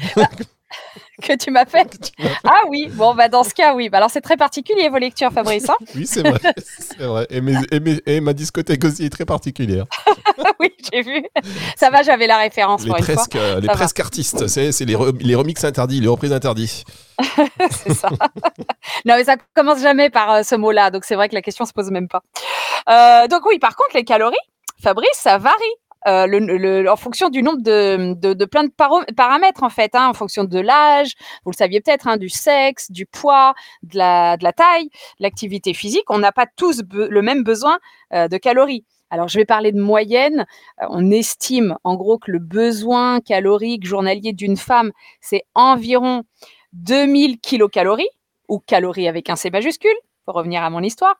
que 1.21 1.35
tu 1.35 1.51
m'as 1.51 1.65
fait. 1.65 2.13
Ah 2.43 2.61
oui, 2.69 2.89
bon, 2.93 3.15
bah 3.15 3.27
dans 3.27 3.43
ce 3.43 3.53
cas, 3.53 3.73
oui. 3.73 3.89
Bah, 3.89 3.97
alors 3.97 4.09
c'est 4.09 4.21
très 4.21 4.37
particulier 4.37 4.89
vos 4.89 4.97
lectures, 4.97 5.31
Fabrice. 5.31 5.69
Hein 5.69 5.75
oui, 5.95 6.05
c'est 6.05 6.27
vrai. 6.27 7.27
Et, 8.05 8.21
ma 8.21 8.33
discothèque 8.33 8.83
aussi 8.83 9.05
est 9.05 9.09
très 9.09 9.25
particulière. 9.25 9.85
oui, 10.59 10.71
j'ai 10.91 11.01
vu. 11.01 11.23
Ça 11.75 11.89
va, 11.89 12.03
j'avais 12.03 12.27
la 12.27 12.37
référence. 12.37 12.85
Les, 12.85 12.91
presque, 12.91 13.35
euh, 13.35 13.59
les 13.59 13.67
presque 13.67 13.99
artistes, 13.99 14.47
c'est 14.47 14.85
les, 14.85 14.97
les 15.19 15.35
remixes 15.35 15.63
interdits, 15.63 15.99
les 15.99 16.07
reprises 16.07 16.33
interdits. 16.33 16.83
c'est 17.71 17.93
ça. 17.93 18.09
non, 19.05 19.15
mais 19.15 19.23
ça 19.23 19.37
commence 19.55 19.81
jamais 19.81 20.09
par 20.09 20.31
euh, 20.31 20.43
ce 20.43 20.55
mot-là, 20.55 20.91
donc 20.91 21.03
c'est 21.05 21.15
vrai 21.15 21.29
que 21.29 21.35
la 21.35 21.41
question 21.41 21.65
se 21.65 21.73
pose 21.73 21.89
même 21.89 22.07
pas. 22.07 22.21
Euh, 22.89 23.27
donc 23.27 23.45
oui, 23.45 23.59
par 23.59 23.75
contre, 23.75 23.91
les 23.95 24.03
calories, 24.03 24.37
Fabrice, 24.81 25.09
ça 25.13 25.37
varie 25.37 25.55
euh, 26.07 26.87
en 26.87 26.95
fonction 26.95 27.29
du 27.29 27.43
nombre 27.43 27.61
de, 27.61 28.45
plein 28.45 28.63
de 28.63 29.13
paramètres 29.13 29.63
en 29.63 29.69
fait, 29.69 29.93
hein, 29.93 30.07
en 30.09 30.13
fonction 30.13 30.43
de 30.43 30.59
l'âge, 30.59 31.13
vous 31.43 31.51
le 31.51 31.55
saviez 31.57 31.81
peut-être, 31.81 32.07
hein, 32.07 32.17
du 32.17 32.29
sexe, 32.29 32.91
du 32.91 33.05
poids, 33.05 33.53
de 33.83 33.97
la, 33.97 34.37
de 34.37 34.43
la 34.43 34.53
taille, 34.53 34.89
l'activité 35.19 35.73
physique. 35.73 36.05
On 36.09 36.19
n'a 36.19 36.31
pas 36.31 36.45
tous 36.55 36.81
le 36.91 37.21
même 37.21 37.43
besoin 37.43 37.79
euh, 38.13 38.27
de 38.27 38.37
calories. 38.37 38.85
Alors, 39.09 39.27
je 39.29 39.37
vais 39.37 39.45
parler 39.45 39.71
de 39.71 39.81
moyenne. 39.81 40.45
Euh, 40.81 40.87
on 40.89 41.11
estime 41.11 41.77
en 41.83 41.95
gros 41.95 42.17
que 42.17 42.31
le 42.31 42.39
besoin 42.39 43.21
calorique 43.21 43.85
journalier 43.85 44.33
d'une 44.33 44.57
femme, 44.57 44.91
c'est 45.21 45.43
environ 45.55 46.23
2000 46.73 47.39
kilocalories, 47.39 48.09
ou 48.49 48.59
calories 48.59 49.07
avec 49.07 49.29
un 49.29 49.35
C 49.35 49.49
majuscule, 49.49 49.95
pour 50.25 50.35
revenir 50.35 50.63
à 50.63 50.69
mon 50.69 50.81
histoire. 50.81 51.15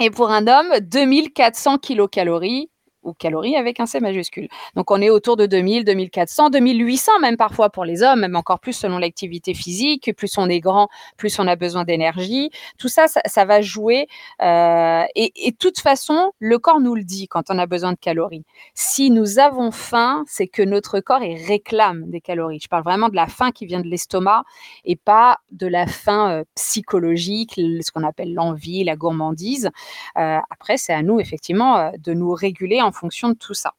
Et 0.00 0.10
pour 0.10 0.30
un 0.30 0.46
homme, 0.48 0.80
2400 0.80 1.78
kilocalories, 1.78 2.70
ou 3.02 3.12
calories 3.14 3.56
avec 3.56 3.80
un 3.80 3.86
C 3.86 4.00
majuscule. 4.00 4.48
Donc 4.76 4.90
on 4.90 5.00
est 5.00 5.10
autour 5.10 5.36
de 5.36 5.46
2000, 5.46 5.84
2400, 5.84 6.50
2800 6.50 7.12
même 7.20 7.36
parfois 7.36 7.70
pour 7.70 7.84
les 7.84 8.02
hommes, 8.02 8.20
même 8.20 8.36
encore 8.36 8.60
plus 8.60 8.72
selon 8.72 8.98
l'activité 8.98 9.54
physique. 9.54 10.12
Plus 10.16 10.38
on 10.38 10.48
est 10.48 10.60
grand, 10.60 10.88
plus 11.16 11.38
on 11.38 11.46
a 11.46 11.56
besoin 11.56 11.84
d'énergie. 11.84 12.50
Tout 12.78 12.88
ça, 12.88 13.06
ça, 13.06 13.44
va 13.44 13.60
jouer. 13.60 14.06
Euh, 14.40 15.04
et, 15.14 15.50
de 15.50 15.56
toute 15.56 15.80
façon, 15.80 16.32
le 16.38 16.58
corps 16.58 16.80
nous 16.80 16.94
le 16.94 17.04
dit 17.04 17.28
quand 17.28 17.44
on 17.50 17.58
a 17.58 17.66
besoin 17.66 17.92
de 17.92 17.98
calories. 17.98 18.44
Si 18.74 19.10
nous 19.10 19.38
avons 19.38 19.70
faim, 19.70 20.24
c'est 20.26 20.46
que 20.46 20.62
notre 20.62 21.00
corps 21.00 21.22
il 21.22 21.44
réclame 21.46 22.08
des 22.10 22.20
calories. 22.20 22.60
Je 22.62 22.68
parle 22.68 22.84
vraiment 22.84 23.08
de 23.08 23.16
la 23.16 23.26
faim 23.26 23.50
qui 23.50 23.66
vient 23.66 23.80
de 23.80 23.88
l'estomac 23.88 24.44
et 24.84 24.96
pas 24.96 25.38
de 25.50 25.66
la 25.66 25.86
faim 25.86 26.30
euh, 26.30 26.44
psychologique, 26.54 27.54
ce 27.56 27.90
qu'on 27.90 28.04
appelle 28.04 28.34
l'envie, 28.34 28.84
la 28.84 28.96
gourmandise. 28.96 29.70
Euh, 30.18 30.38
après, 30.50 30.76
c'est 30.76 30.92
à 30.92 31.02
nous 31.02 31.20
effectivement 31.20 31.92
de 31.98 32.14
nous 32.14 32.32
réguler 32.32 32.80
en 32.80 32.91
fonction 32.92 33.30
de 33.30 33.34
tout 33.34 33.54
ça. 33.54 33.74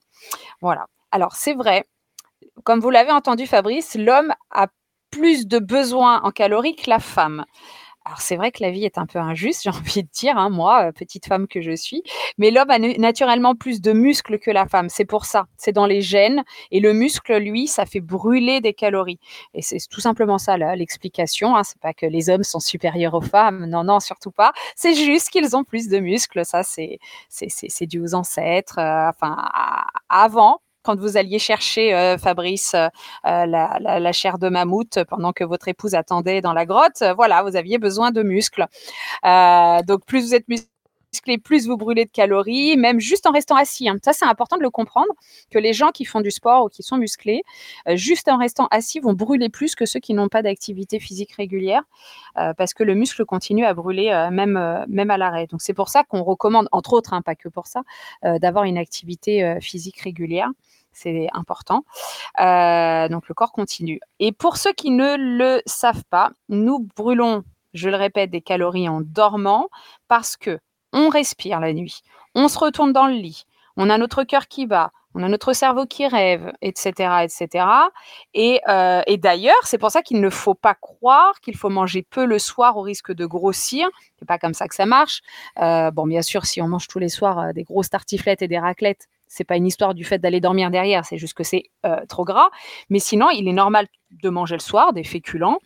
Voilà. 0.61 0.87
Alors, 1.11 1.35
c'est 1.35 1.53
vrai, 1.53 1.85
comme 2.63 2.79
vous 2.79 2.89
l'avez 2.89 3.11
entendu, 3.11 3.47
Fabrice, 3.47 3.95
l'homme 3.95 4.33
a 4.51 4.67
plus 5.11 5.47
de 5.47 5.59
besoins 5.59 6.21
en 6.23 6.31
calories 6.31 6.75
que 6.75 6.89
la 6.89 6.99
femme. 6.99 7.45
Alors 8.05 8.19
c'est 8.19 8.35
vrai 8.35 8.51
que 8.51 8.61
la 8.61 8.69
vie 8.69 8.83
est 8.83 8.97
un 8.97 9.05
peu 9.05 9.19
injuste, 9.19 9.61
j'ai 9.63 9.69
envie 9.69 10.03
de 10.03 10.09
dire, 10.11 10.37
hein, 10.37 10.49
moi, 10.49 10.87
euh, 10.87 10.91
petite 10.91 11.25
femme 11.25 11.47
que 11.47 11.61
je 11.61 11.75
suis, 11.75 12.03
mais 12.37 12.51
l'homme 12.51 12.69
a 12.69 12.79
naturellement 12.79 13.55
plus 13.55 13.81
de 13.81 13.93
muscles 13.93 14.39
que 14.39 14.51
la 14.51 14.65
femme. 14.65 14.89
C'est 14.89 15.05
pour 15.05 15.25
ça, 15.25 15.47
c'est 15.57 15.71
dans 15.71 15.85
les 15.85 16.01
gènes. 16.01 16.43
Et 16.71 16.79
le 16.79 16.93
muscle, 16.93 17.35
lui, 17.37 17.67
ça 17.67 17.85
fait 17.85 18.01
brûler 18.01 18.61
des 18.61 18.73
calories. 18.73 19.19
Et 19.53 19.61
c'est 19.61 19.77
tout 19.89 20.01
simplement 20.01 20.37
ça 20.37 20.57
l'explication. 20.57 21.55
Hein. 21.55 21.63
C'est 21.63 21.79
pas 21.79 21.93
que 21.93 22.05
les 22.05 22.29
hommes 22.29 22.43
sont 22.43 22.59
supérieurs 22.59 23.13
aux 23.13 23.21
femmes, 23.21 23.65
non, 23.65 23.83
non, 23.83 23.99
surtout 23.99 24.31
pas. 24.31 24.53
C'est 24.75 24.95
juste 24.95 25.29
qu'ils 25.29 25.55
ont 25.55 25.63
plus 25.63 25.87
de 25.87 25.99
muscles. 25.99 26.45
Ça, 26.45 26.63
c'est 26.63 26.99
dû 27.87 27.99
aux 28.01 28.13
ancêtres. 28.15 28.79
Euh, 28.79 29.09
enfin, 29.09 29.37
avant, 30.09 30.59
quand 30.83 30.99
vous 30.99 31.17
alliez 31.17 31.39
chercher, 31.39 31.93
euh, 31.95 32.17
Fabrice, 32.17 32.75
euh, 32.75 32.89
la, 33.23 34.11
chair 34.11 34.37
de 34.37 34.49
mammouth 34.49 34.99
pendant 35.09 35.33
que 35.33 35.43
votre 35.43 35.67
épouse 35.67 35.95
attendait 35.95 36.41
dans 36.41 36.53
la 36.53 36.65
grotte, 36.65 37.01
euh, 37.01 37.13
voilà, 37.13 37.41
vous 37.43 37.55
aviez 37.55 37.77
besoin 37.77 38.11
de 38.11 38.21
muscles. 38.21 38.65
donc, 39.23 40.05
plus 40.05 40.21
vous 40.21 40.35
êtes 40.35 40.47
musclé, 40.47 40.72
plus 41.43 41.67
vous 41.67 41.77
brûlez 41.77 42.05
de 42.05 42.11
calories, 42.11 42.77
même 42.77 42.99
juste 42.99 43.25
en 43.25 43.31
restant 43.31 43.55
assis. 43.55 43.89
Hein. 43.89 43.97
Ça, 44.03 44.13
c'est 44.13 44.25
important 44.25 44.57
de 44.57 44.61
le 44.61 44.69
comprendre, 44.69 45.11
que 45.51 45.59
les 45.59 45.73
gens 45.73 45.91
qui 45.91 46.05
font 46.05 46.21
du 46.21 46.31
sport 46.31 46.65
ou 46.65 46.69
qui 46.69 46.83
sont 46.83 46.97
musclés, 46.97 47.43
juste 47.93 48.27
en 48.29 48.37
restant 48.37 48.67
assis, 48.71 48.99
vont 48.99 49.13
brûler 49.13 49.49
plus 49.49 49.75
que 49.75 49.85
ceux 49.85 49.99
qui 49.99 50.13
n'ont 50.13 50.29
pas 50.29 50.41
d'activité 50.41 50.99
physique 50.99 51.33
régulière, 51.33 51.83
parce 52.57 52.73
que 52.73 52.83
le 52.83 52.95
muscle 52.95 53.25
continue 53.25 53.65
à 53.65 53.73
brûler 53.73 54.27
même, 54.31 54.85
même 54.87 55.11
à 55.11 55.17
l'arrêt. 55.17 55.47
Donc, 55.47 55.61
c'est 55.61 55.73
pour 55.73 55.89
ça 55.89 56.03
qu'on 56.03 56.23
recommande, 56.23 56.67
entre 56.71 56.93
autres, 56.93 57.13
hein, 57.13 57.21
pas 57.21 57.35
que 57.35 57.49
pour 57.49 57.67
ça, 57.67 57.83
d'avoir 58.23 58.65
une 58.65 58.77
activité 58.77 59.57
physique 59.61 59.99
régulière 59.99 60.49
c'est 60.93 61.27
important. 61.33 61.83
Euh, 62.39 63.07
donc 63.09 63.27
le 63.27 63.33
corps 63.33 63.51
continue. 63.51 63.99
Et 64.19 64.31
pour 64.31 64.57
ceux 64.57 64.73
qui 64.73 64.91
ne 64.91 65.15
le 65.17 65.61
savent 65.65 66.03
pas, 66.09 66.31
nous 66.49 66.87
brûlons, 66.95 67.43
je 67.73 67.89
le 67.89 67.97
répète, 67.97 68.29
des 68.29 68.41
calories 68.41 68.87
en 68.87 69.01
dormant 69.01 69.69
parce 70.07 70.37
que 70.37 70.59
on 70.93 71.09
respire 71.09 71.59
la 71.59 71.73
nuit, 71.73 72.01
on 72.35 72.47
se 72.47 72.57
retourne 72.57 72.93
dans 72.93 73.07
le 73.07 73.13
lit, 73.13 73.45
on 73.75 73.89
a 73.89 73.97
notre 73.97 74.23
cœur 74.23 74.47
qui 74.47 74.65
bat, 74.65 74.91
on 75.15 75.21
a 75.21 75.27
notre 75.27 75.53
cerveau 75.53 75.85
qui 75.85 76.07
rêve, 76.07 76.51
etc., 76.61 77.23
etc. 77.23 77.65
Euh, 78.35 79.01
et, 79.05 79.17
d'ailleurs, 79.17 79.61
c'est 79.63 79.77
pour 79.77 79.91
ça 79.91 80.01
qu'il 80.01 80.19
ne 80.21 80.29
faut 80.29 80.55
pas 80.55 80.73
croire 80.73 81.39
qu'il 81.41 81.55
faut 81.55 81.69
manger 81.69 82.01
peu 82.01 82.25
le 82.25 82.39
soir 82.39 82.77
au 82.77 82.81
risque 82.81 83.11
de 83.11 83.25
grossir. 83.25 83.87
C'est 84.17 84.27
pas 84.27 84.39
comme 84.39 84.55
ça 84.55 84.67
que 84.67 84.73
ça 84.73 84.87
marche. 84.87 85.21
Euh, 85.61 85.91
bon, 85.91 86.07
bien 86.07 86.23
sûr, 86.23 86.45
si 86.45 86.61
on 86.61 86.67
mange 86.67 86.87
tous 86.87 86.99
les 86.99 87.09
soirs 87.09 87.53
des 87.53 87.63
grosses 87.63 87.91
tartiflettes 87.91 88.41
et 88.41 88.47
des 88.47 88.57
raclettes, 88.57 89.07
c'est 89.33 89.43
pas 89.43 89.55
une 89.55 89.65
histoire 89.65 89.95
du 89.95 90.03
fait 90.03 90.19
d'aller 90.19 90.39
dormir 90.39 90.69
derrière, 90.69 91.05
c'est 91.05 91.17
juste 91.17 91.33
que 91.33 91.43
c'est 91.43 91.63
euh, 91.85 92.05
trop 92.07 92.23
gras. 92.23 92.49
Mais 92.89 92.99
sinon, 92.99 93.29
il 93.31 93.47
est 93.47 93.53
normal 93.53 93.87
de 94.11 94.29
manger 94.29 94.55
le 94.55 94.61
soir 94.61 94.93
des 94.93 95.03
féculents. 95.03 95.57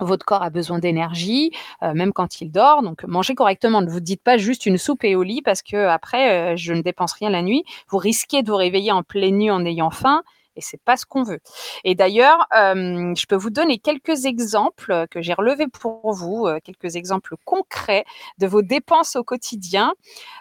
Votre 0.00 0.24
corps 0.24 0.42
a 0.42 0.50
besoin 0.50 0.78
d'énergie, 0.78 1.50
euh, 1.82 1.94
même 1.94 2.12
quand 2.12 2.40
il 2.40 2.50
dort. 2.50 2.82
Donc, 2.82 3.04
mangez 3.04 3.34
correctement. 3.34 3.82
Ne 3.82 3.90
vous 3.90 4.00
dites 4.00 4.22
pas 4.22 4.36
juste 4.36 4.66
une 4.66 4.78
soupe 4.78 5.04
et 5.04 5.16
au 5.16 5.22
lit 5.22 5.42
parce 5.42 5.62
que 5.62 5.86
après, 5.86 6.52
euh, 6.52 6.56
je 6.56 6.72
ne 6.72 6.82
dépense 6.82 7.12
rien 7.12 7.30
la 7.30 7.42
nuit. 7.42 7.64
Vous 7.88 7.98
risquez 7.98 8.42
de 8.42 8.50
vous 8.50 8.56
réveiller 8.56 8.92
en 8.92 9.02
pleine 9.02 9.38
nuit 9.38 9.50
en 9.50 9.64
ayant 9.64 9.90
faim 9.90 10.22
et 10.56 10.60
c'est 10.60 10.80
pas 10.80 10.96
ce 10.96 11.04
qu'on 11.04 11.24
veut. 11.24 11.40
Et 11.82 11.96
d'ailleurs, 11.96 12.46
euh, 12.56 13.12
je 13.16 13.26
peux 13.26 13.34
vous 13.34 13.50
donner 13.50 13.78
quelques 13.78 14.24
exemples 14.24 15.06
que 15.10 15.20
j'ai 15.20 15.34
relevés 15.34 15.66
pour 15.66 16.12
vous, 16.12 16.46
quelques 16.62 16.94
exemples 16.94 17.34
concrets 17.44 18.04
de 18.38 18.46
vos 18.46 18.62
dépenses 18.62 19.16
au 19.16 19.24
quotidien, 19.24 19.94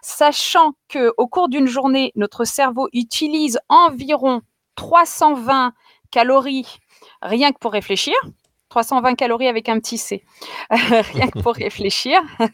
sachant 0.04 0.74
que 0.88 1.12
au 1.18 1.28
cours 1.28 1.50
d'une 1.50 1.66
journée, 1.66 2.12
notre 2.16 2.46
cerveau 2.46 2.90
utilise 2.94 3.60
environ 3.70 4.42
320 4.76 5.74
calories 6.12 6.78
rien 7.24 7.52
que 7.52 7.58
pour 7.58 7.72
réfléchir. 7.72 8.14
320 8.74 9.14
calories 9.14 9.48
avec 9.48 9.70
un 9.70 9.80
petit 9.80 10.00
C, 10.00 10.24
rien 10.72 11.28
que 11.28 11.40
pour 11.40 11.54
réfléchir. 11.54 12.20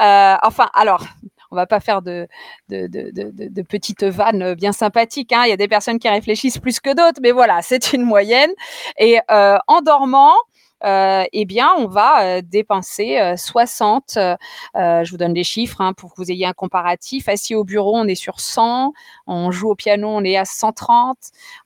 Euh, 0.00 0.34
enfin, 0.42 0.68
alors, 0.74 1.04
on 1.52 1.56
va 1.56 1.66
pas 1.66 1.78
faire 1.78 2.02
de, 2.02 2.26
de, 2.68 3.62
petites 3.62 4.02
vannes 4.02 4.54
bien 4.54 4.72
sympathiques. 4.72 5.32
Hein. 5.32 5.42
Il 5.46 5.50
y 5.50 5.52
a 5.52 5.56
des 5.56 5.68
personnes 5.68 6.00
qui 6.00 6.08
réfléchissent 6.08 6.58
plus 6.58 6.80
que 6.80 6.90
d'autres, 6.90 7.20
mais 7.22 7.30
voilà, 7.30 7.62
c'est 7.62 7.92
une 7.92 8.02
moyenne. 8.02 8.50
Et 8.98 9.20
euh, 9.30 9.56
en 9.68 9.82
dormant, 9.82 10.32
euh, 10.32 10.53
eh 10.84 11.44
bien, 11.44 11.70
on 11.78 11.86
va 11.86 12.24
euh, 12.24 12.42
dépenser 12.42 13.34
60. 13.36 14.16
Euh, 14.16 14.36
je 14.74 15.10
vous 15.10 15.16
donne 15.16 15.32
des 15.32 15.44
chiffres 15.44 15.80
hein, 15.80 15.92
pour 15.92 16.14
que 16.14 16.22
vous 16.22 16.30
ayez 16.30 16.46
un 16.46 16.52
comparatif. 16.52 17.28
Assis 17.28 17.54
au 17.54 17.64
bureau, 17.64 17.96
on 17.96 18.06
est 18.06 18.14
sur 18.14 18.40
100. 18.40 18.92
On 19.26 19.50
joue 19.50 19.70
au 19.70 19.74
piano, 19.74 20.08
on 20.08 20.22
est 20.24 20.36
à 20.36 20.44
130. 20.44 21.16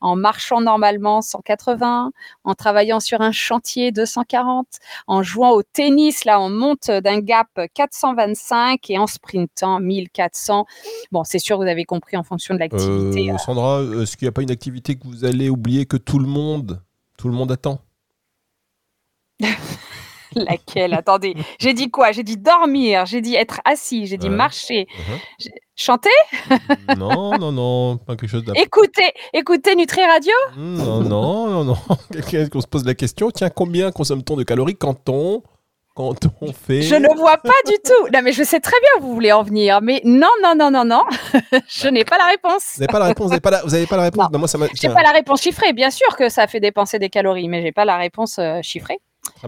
En 0.01 0.17
marchant 0.17 0.61
normalement, 0.61 1.23
180. 1.23 2.13
En 2.45 2.55
travaillant 2.55 3.01
sur 3.01 3.21
un 3.21 3.33
chantier, 3.33 3.93
240. 3.93 4.67
En 5.07 5.23
jouant 5.23 5.51
au 5.51 5.63
tennis, 5.63 6.25
là, 6.25 6.41
on 6.41 6.51
monte 6.51 6.91
d'un 6.91 7.21
gap 7.21 7.49
425 7.75 8.91
et 8.91 8.99
en 8.99 9.07
sprintant, 9.07 9.81
1400. 9.81 10.67
Bon, 11.13 11.25
c'est 11.25 11.39
sûr, 11.39 11.57
vous 11.57 11.65
avez 11.65 11.85
compris 11.85 12.17
en 12.17 12.23
fonction 12.23 12.55
de 12.55 12.61
l'activité. 12.61 13.33
Sandra, 13.39 13.83
est-ce 14.03 14.17
qu'il 14.17 14.27
n'y 14.27 14.31
a 14.31 14.33
pas 14.33 14.43
une 14.43 14.51
activité 14.51 14.97
que 14.97 15.07
vous 15.07 15.25
allez 15.25 15.49
oublier 15.49 15.87
que 15.87 15.97
tout 15.97 16.19
le 16.19 16.27
monde, 16.27 16.83
tout 17.17 17.29
le 17.29 17.35
monde 17.35 17.53
attend? 17.53 17.81
Laquelle? 20.35 20.95
Attendez, 20.95 21.35
j'ai 21.59 21.73
dit 21.73 21.91
quoi? 21.91 22.13
J'ai 22.13 22.23
dit 22.23 22.37
dormir, 22.37 23.07
j'ai 23.07 23.21
dit 23.21 23.35
être 23.35 23.61
assis, 23.65 24.07
j'ai 24.07 24.19
dit 24.19 24.29
marcher. 24.29 24.87
Uh-huh. 24.87 25.51
Chanter? 25.75 26.09
Non, 26.97 27.39
non, 27.39 27.53
non, 27.53 27.99
pas 27.99 28.17
quelque 28.17 28.31
chose 28.31 28.45
Écoutez, 28.57 29.13
écoutez 29.33 29.77
Nutri 29.77 30.05
Radio? 30.05 30.33
Non, 30.57 31.01
non, 31.03 31.49
non, 31.49 31.65
non. 31.65 31.77
Quelqu'un 32.13 32.49
qu'on 32.49 32.61
se 32.61 32.67
pose 32.67 32.85
la 32.85 32.95
question, 32.95 33.31
tiens, 33.31 33.51
combien 33.51 33.93
consomme-t-on 33.93 34.37
de 34.37 34.43
calories 34.43 34.77
quand 34.77 35.09
on 35.09 35.43
quand 35.95 36.29
on 36.41 36.53
fait. 36.53 36.83
Je 36.83 36.95
ne 36.95 37.13
vois 37.17 37.39
pas 37.39 37.51
du 37.67 37.75
tout. 37.85 38.09
Non, 38.15 38.21
mais 38.23 38.33
je 38.33 38.45
sais 38.45 38.61
très 38.61 38.79
bien 38.81 38.91
où 39.03 39.09
vous 39.09 39.15
voulez 39.15 39.33
en 39.33 39.43
venir. 39.43 39.81
Mais 39.83 40.01
non, 40.05 40.29
non, 40.43 40.55
non, 40.57 40.71
non, 40.71 40.85
non. 40.85 41.03
je 41.69 41.89
n'ai 41.89 42.05
pas 42.05 42.17
la 42.19 42.27
réponse. 42.27 42.75
Vous 42.77 42.81
n'avez 42.83 42.93
pas 42.93 43.01
la 43.01 43.07
réponse. 43.07 43.25
Vous 43.25 43.31
n'avez 43.31 43.41
pas, 43.41 43.51
la... 43.51 43.63
Vous 43.63 43.87
pas 43.87 43.97
la 43.97 44.03
réponse. 44.05 44.29
Non. 44.33 44.39
moi, 44.39 44.47
ça 44.47 44.59
pas 44.59 45.03
la 45.03 45.11
réponse 45.11 45.43
chiffrée. 45.43 45.73
Bien 45.73 45.91
sûr 45.91 46.17
que 46.17 46.29
ça 46.29 46.47
fait 46.47 46.61
dépenser 46.61 47.01
des 47.01 47.09
calories, 47.09 47.49
mais 47.49 47.63
j'ai 47.63 47.73
pas 47.73 47.85
la 47.85 47.97
réponse 47.97 48.39
euh, 48.39 48.61
chiffrée. 48.63 49.01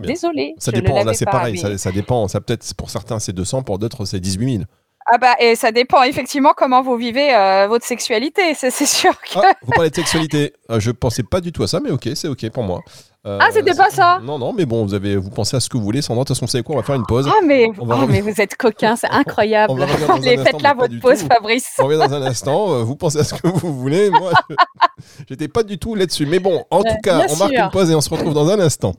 Désolée. 0.02 0.54
Ça 0.58 0.72
dépend. 0.72 1.02
Là, 1.04 1.14
c'est 1.14 1.25
pareil. 1.25 1.58
Ça, 1.58 1.92
dépend. 1.92 2.28
Ça 2.28 2.40
peut-être 2.40 2.75
pour 2.75 2.90
certains 2.90 3.18
c'est 3.18 3.32
200, 3.32 3.62
pour 3.62 3.78
d'autres 3.78 4.04
c'est 4.04 4.20
18 4.20 4.52
000. 4.52 4.64
Ah 5.12 5.18
bah 5.18 5.34
et 5.40 5.56
ça 5.56 5.72
dépend 5.72 6.02
effectivement 6.04 6.52
comment 6.56 6.82
vous 6.82 6.96
vivez 6.96 7.34
euh, 7.34 7.66
votre 7.66 7.84
sexualité, 7.84 8.54
c'est 8.54 8.70
sûr 8.70 9.18
que. 9.20 9.38
Ah, 9.38 9.54
vous 9.62 9.72
parlez 9.72 9.90
de 9.90 9.94
sexualité. 9.94 10.52
Euh, 10.70 10.78
je 10.78 10.90
pensais 10.92 11.25
pas 11.25 11.40
du 11.40 11.50
tout 11.52 11.62
à 11.62 11.66
ça, 11.66 11.80
mais 11.80 11.90
ok, 11.90 12.10
c'est 12.14 12.28
ok 12.28 12.49
pour 12.50 12.62
moi. 12.62 12.82
Euh, 13.27 13.39
ah, 13.39 13.49
c'était 13.53 13.75
pas 13.75 13.91
ça 13.91 14.19
Non, 14.23 14.39
non, 14.39 14.55
mais 14.55 14.65
bon, 14.65 14.83
vous 14.83 14.95
avez, 14.95 15.17
vous 15.17 15.29
pensez 15.29 15.55
à 15.55 15.61
ce 15.61 15.69
que 15.69 15.77
vous 15.77 15.83
voulez. 15.85 16.00
Sandra, 16.00 16.25
de 16.25 16.29
toute 16.29 16.37
façon, 16.37 16.47
vous 16.47 16.50
savez 16.50 16.65
quoi 16.65 16.77
On 16.77 16.79
va 16.79 16.85
faire 16.85 16.95
une 16.95 17.05
pause. 17.05 17.29
Ah, 17.29 17.45
mais, 17.45 17.67
oh, 17.79 17.85
mais 18.09 18.23
vous 18.23 18.41
êtes 18.41 18.57
coquin, 18.57 18.97
c'est 18.97 19.09
incroyable. 19.11 19.83
Allez, 20.09 20.39
faites 20.39 20.62
là 20.62 20.73
votre 20.73 20.99
pause, 21.00 21.23
Fabrice. 21.25 21.69
On 21.79 21.85
revient 21.85 21.99
dans 21.99 22.15
un 22.15 22.23
instant. 22.23 22.83
Vous 22.83 22.97
pensez 22.97 23.19
à 23.19 23.25
ce 23.25 23.35
que 23.35 23.47
vous 23.47 23.79
voulez. 23.79 24.09
Moi, 24.09 24.33
j'étais 25.29 25.49
pas 25.49 25.62
du 25.62 25.79
tout 25.79 25.95
là-dessus. 25.95 26.25
Mais 26.25 26.39
bon, 26.39 26.65
en 26.71 26.83
tout 26.83 26.97
cas, 27.03 27.27
on 27.29 27.37
marque 27.37 27.53
une 27.53 27.71
pause 27.71 27.91
et 27.91 27.95
on 27.95 28.00
se 28.00 28.09
retrouve 28.09 28.33
dans 28.33 28.49
un 28.49 28.59
instant. 28.59 28.95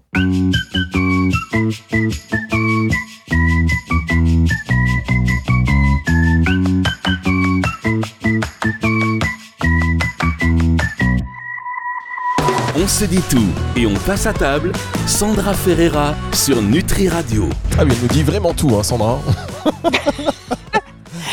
On 12.83 12.87
se 12.87 13.05
dit 13.05 13.21
tout 13.29 13.49
et 13.75 13.85
on 13.85 13.93
passe 13.93 14.25
à 14.25 14.33
table. 14.33 14.71
Sandra 15.05 15.53
Ferreira 15.53 16.15
sur 16.33 16.63
Nutri 16.63 17.09
Radio. 17.09 17.47
Ah 17.77 17.83
oui, 17.83 17.91
elle 17.91 18.01
nous 18.01 18.07
dit 18.07 18.23
vraiment 18.23 18.53
tout, 18.53 18.75
hein, 18.75 18.81
Sandra. 18.81 19.19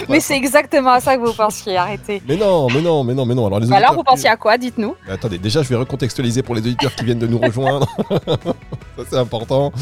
mais 0.09 0.21
c'est 0.21 0.37
exactement 0.37 0.91
à 0.91 1.01
ça 1.01 1.17
que 1.17 1.25
vous 1.25 1.33
pensiez, 1.33 1.77
arrêtez. 1.77 2.23
Mais 2.29 2.37
non, 2.37 2.69
mais 2.69 2.81
non, 2.81 3.05
mais 3.05 3.15
non, 3.15 3.27
mais 3.27 3.35
non. 3.35 3.47
Alors, 3.47 3.61
les 3.61 3.73
Alors 3.73 3.95
vous 3.95 4.03
pensiez 4.03 4.29
à 4.29 4.37
quoi 4.37 4.59
Dites-nous. 4.59 4.95
Attendez, 5.09 5.39
déjà, 5.39 5.63
je 5.63 5.69
vais 5.69 5.77
recontextualiser 5.77 6.43
pour 6.43 6.55
les 6.55 6.61
auditeurs 6.61 6.95
qui 6.95 7.05
viennent 7.05 7.19
de 7.19 7.27
nous 7.27 7.39
rejoindre. 7.39 7.87
ça, 8.11 9.03
c'est 9.11 9.17
important. 9.17 9.73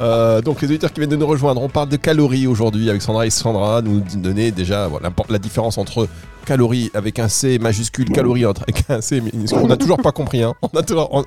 Euh, 0.00 0.40
donc, 0.40 0.60
les 0.62 0.68
auditeurs 0.68 0.92
qui 0.92 1.00
viennent 1.00 1.10
de 1.10 1.16
nous 1.16 1.26
rejoindre, 1.26 1.62
on 1.62 1.68
parle 1.68 1.88
de 1.88 1.96
calories 1.96 2.46
aujourd'hui 2.46 2.90
avec 2.90 3.02
Sandra 3.02 3.26
et 3.26 3.30
Sandra, 3.30 3.82
nous 3.82 4.00
donner 4.16 4.50
déjà 4.50 4.88
voilà, 4.88 5.10
la 5.28 5.38
différence 5.38 5.78
entre 5.78 6.08
calories 6.50 6.90
avec 6.94 7.18
un 7.18 7.28
C 7.28 7.58
majuscule, 7.58 8.10
calories 8.10 8.44
avec 8.44 8.84
un 8.88 9.00
C 9.00 9.20
minuscule. 9.20 9.60
On 9.62 9.68
n'a 9.68 9.76
toujours 9.76 9.98
pas 9.98 10.12
compris, 10.12 10.42
hein. 10.42 10.54
on, 10.62 10.78
a 10.78 10.82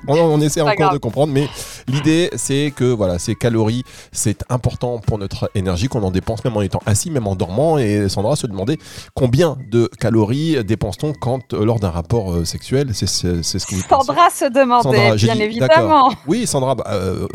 on, 0.06 0.40
essaie 0.40 0.60
encore 0.60 0.92
de 0.92 0.98
comprendre, 0.98 1.32
mais 1.32 1.48
l'idée 1.88 2.30
c'est 2.36 2.72
que 2.74 2.84
voilà, 2.84 3.18
ces 3.18 3.34
calories, 3.34 3.84
c'est 4.12 4.44
important 4.48 4.98
pour 4.98 5.18
notre 5.18 5.50
énergie, 5.54 5.88
qu'on 5.88 6.02
en 6.02 6.10
dépense 6.10 6.44
même 6.44 6.56
en 6.56 6.60
étant 6.60 6.82
assis, 6.86 7.10
même 7.10 7.26
en 7.26 7.34
dormant. 7.34 7.78
Et 7.78 8.08
Sandra 8.08 8.36
se 8.44 8.50
demandait 8.50 8.78
combien 9.14 9.56
de 9.70 9.88
calories 9.98 10.62
dépense-t-on 10.64 11.12
quand 11.12 11.52
euh, 11.52 11.64
lors 11.64 11.80
d'un 11.80 11.90
rapport 11.90 12.32
euh, 12.32 12.44
sexuel 12.44 12.90
C'est 12.92 13.06
ce 13.06 13.66
que 13.66 13.74
vous 13.74 13.82
Sandra 13.82 14.30
se 14.30 14.50
demandait, 14.50 15.14
bien 15.16 15.36
évidemment. 15.36 16.12
Oui, 16.26 16.46
Sandra, 16.46 16.74
bah, 16.74 16.84
euh, 16.88 17.26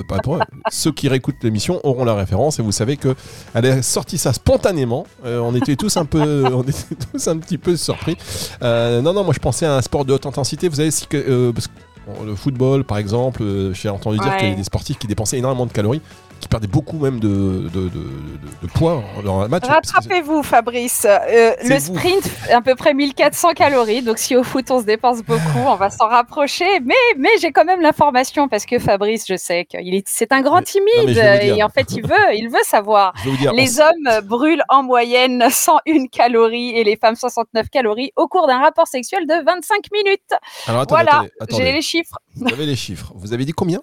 ceux 0.71 0.91
qui 0.91 1.07
réécoutent 1.07 1.43
l'émission 1.43 1.79
auront 1.83 2.05
la 2.05 2.15
référence 2.15 2.59
et 2.59 2.61
vous 2.61 2.71
savez 2.71 2.97
que 2.97 3.15
elle 3.53 3.65
a 3.65 3.81
sorti 3.81 4.17
ça 4.17 4.33
spontanément. 4.33 5.05
on 5.23 5.55
était 5.55 5.75
tous 5.75 5.97
un 5.97 6.05
peu, 6.05 6.45
on 6.53 6.63
était 6.63 6.95
tous 7.11 7.27
un 7.27 7.37
petit 7.37 7.57
peu 7.57 7.75
surpris. 7.75 8.17
Euh, 8.61 9.01
non, 9.01 9.13
non, 9.13 9.23
moi 9.23 9.33
je 9.33 9.39
pensais 9.39 9.65
à 9.65 9.75
un 9.75 9.81
sport 9.81 10.05
de 10.05 10.13
haute 10.13 10.25
intensité. 10.25 10.69
Vous 10.69 10.75
savez, 10.75 10.89
que, 11.09 11.17
euh, 11.17 11.51
le 12.25 12.35
football, 12.35 12.83
par 12.83 12.97
exemple, 12.97 13.43
euh, 13.43 13.73
j'ai 13.73 13.89
entendu 13.89 14.17
dire 14.17 14.35
qu'il 14.37 14.49
y 14.49 14.51
a 14.51 14.55
des 14.55 14.63
sportifs 14.63 14.97
qui 14.97 15.07
dépensaient 15.07 15.37
énormément 15.37 15.65
de 15.65 15.71
calories. 15.71 16.01
Qui 16.39 16.48
perdait 16.48 16.67
beaucoup 16.67 16.98
même 17.00 17.19
de, 17.19 17.27
de, 17.27 17.67
de, 17.69 17.89
de- 17.89 18.00
de 18.63 18.67
poids 18.74 19.03
dans 19.25 19.41
le 19.41 19.48
match. 19.50 19.63
Rattrapez-vous, 19.65 20.41
Fabrice. 20.43 21.05
Euh, 21.05 21.51
le 21.63 21.75
vous. 21.75 21.96
sprint, 21.98 22.29
à 22.51 22.62
peu 22.62 22.75
près 22.75 22.93
1400 22.93 23.50
calories. 23.53 24.01
Donc, 24.01 24.17
si 24.17 24.36
au 24.36 24.43
foot, 24.43 24.69
on 24.72 24.79
se 24.79 24.86
dépense 24.86 25.22
beaucoup, 25.22 25.60
on 25.67 25.75
va 25.75 25.89
s'en 25.89 26.08
rapprocher. 26.08 26.79
Mais, 26.81 26.93
mais 27.17 27.29
j'ai 27.41 27.51
quand 27.51 27.65
même 27.65 27.81
l'information 27.81 28.48
parce 28.48 28.65
que 28.65 28.79
Fabrice, 28.79 29.25
je 29.27 29.36
sais 29.38 29.65
qu'il 29.65 29.93
est, 29.96 30.03
c'est 30.08 30.31
un 30.31 30.41
grand 30.41 30.62
Mais- 30.62 30.79
non, 30.79 31.03
mais 31.05 31.13
timide 31.39 31.58
et 31.58 31.63
en 31.63 31.69
fait, 31.69 31.88
il 31.91 32.03
veut, 32.08 32.15
il 32.36 32.50
veut 32.50 32.63
savoir. 32.63 33.13
Dire, 33.39 33.53
Les 33.53 33.79
hommes 33.79 34.25
brûlent 34.25 34.63
en 34.69 34.81
moyenne 34.84 35.43
101 35.50 36.08
calories 36.08 36.69
et 36.77 36.84
les 36.84 36.96
femmes 36.96 37.15
69 37.15 37.69
calories 37.69 38.12
au 38.15 38.27
cours 38.27 38.48
d'un 38.48 38.60
rapport 38.60 38.88
sexuel 38.88 39.27
de 39.27 39.34
25 39.46 39.77
minutes. 39.91 40.22
alors 40.67 40.81
attendez, 40.81 41.03
voilà, 41.03 41.12
attendez, 41.17 41.31
attendez. 41.41 41.63
j'ai 41.65 41.72
les 41.74 41.81
chiffres. 41.81 42.17
Vous 42.36 42.48
avez 42.53 42.65
les 42.65 42.75
chiffres. 42.75 43.12
Vous 43.15 43.34
avez 43.34 43.46
dit 43.46 43.51
combien? 43.53 43.81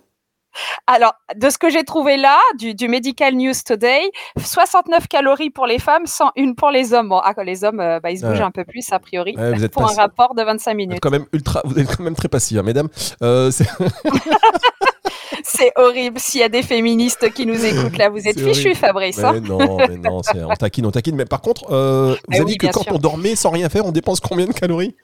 Alors, 0.87 1.15
de 1.37 1.51
ce 1.51 1.59
que 1.59 1.71
j'ai 1.71 1.85
trouvé 1.85 2.17
là, 2.17 2.39
du, 2.59 2.75
du 2.75 2.89
Medical 2.89 3.35
News 3.35 3.53
Today, 3.65 4.11
69 4.39 5.09
calories 5.09 5.51
pour 5.51 5.67
les 5.67 5.79
femmes, 5.79 6.07
101 6.07 6.55
pour 6.55 6.71
les 6.71 6.93
hommes. 6.95 7.09
Bon, 7.09 7.21
ah, 7.23 7.33
les 7.45 7.65
hommes, 7.65 7.81
euh, 7.81 8.01
bah, 8.01 8.11
ils 8.11 8.19
se 8.19 8.27
bougent 8.27 8.39
Ouais. 8.39 8.43
un 8.45 8.51
peu 8.51 8.65
plus, 8.65 8.85
a 8.93 8.99
priori, 8.99 9.35
Ouais, 9.37 9.53
vous 9.55 9.65
êtes 9.65 9.73
pour 9.73 9.89
un 9.91 9.95
rapport 9.95 10.35
de 10.35 10.43
25 10.43 10.75
Vous 10.75 10.81
êtes 10.83 10.89
minutes. 10.89 11.01
quand 11.01 11.11
même 11.11 11.27
ultra, 11.33 11.61
vous 11.65 11.79
êtes 11.79 11.97
quand 11.97 12.03
même 12.05 12.17
très 12.17 12.29
passif, 12.29 12.59
hein, 12.59 12.63
mesdames. 12.63 12.89
Euh, 13.23 13.51
c'est- 13.51 13.67
horrible. 15.77 16.19
S'il 16.19 16.41
y 16.41 16.45
a 16.45 16.49
des 16.49 16.63
féministes 16.63 17.33
qui 17.33 17.47
nous 17.47 17.65
écoutent 17.65 17.97
là, 17.99 18.09
vous 18.09 18.27
êtes 18.29 18.41
fichus. 18.41 18.75
Fabrice. 18.75 19.19
hein. 19.23 19.33
mais 19.35 19.41
non, 19.41 19.77
mais 19.79 19.97
non, 19.97 20.23
c'est- 20.23 20.43
on 20.43 20.55
taquine, 20.55 20.87
on 20.87 20.91
taquine. 20.91 21.17
Mais 21.17 21.25
par 21.25 21.41
contre, 21.41 21.71
euh, 21.73 22.15
vous 22.29 22.33
Eh 22.33 22.37
avez 22.37 22.45
oui, 22.45 22.53
dit 22.53 22.59
que 22.59 22.67
quand 22.69 22.83
sûr. 22.83 22.93
on 22.95 22.99
dormait 22.99 23.37
sans 23.37 23.51
rien 23.51 23.69
faire, 23.69 23.87
on 23.87 23.93
dépense 23.93 24.21
combien 24.21 24.47
de 24.47 24.53
calories? 24.53 24.95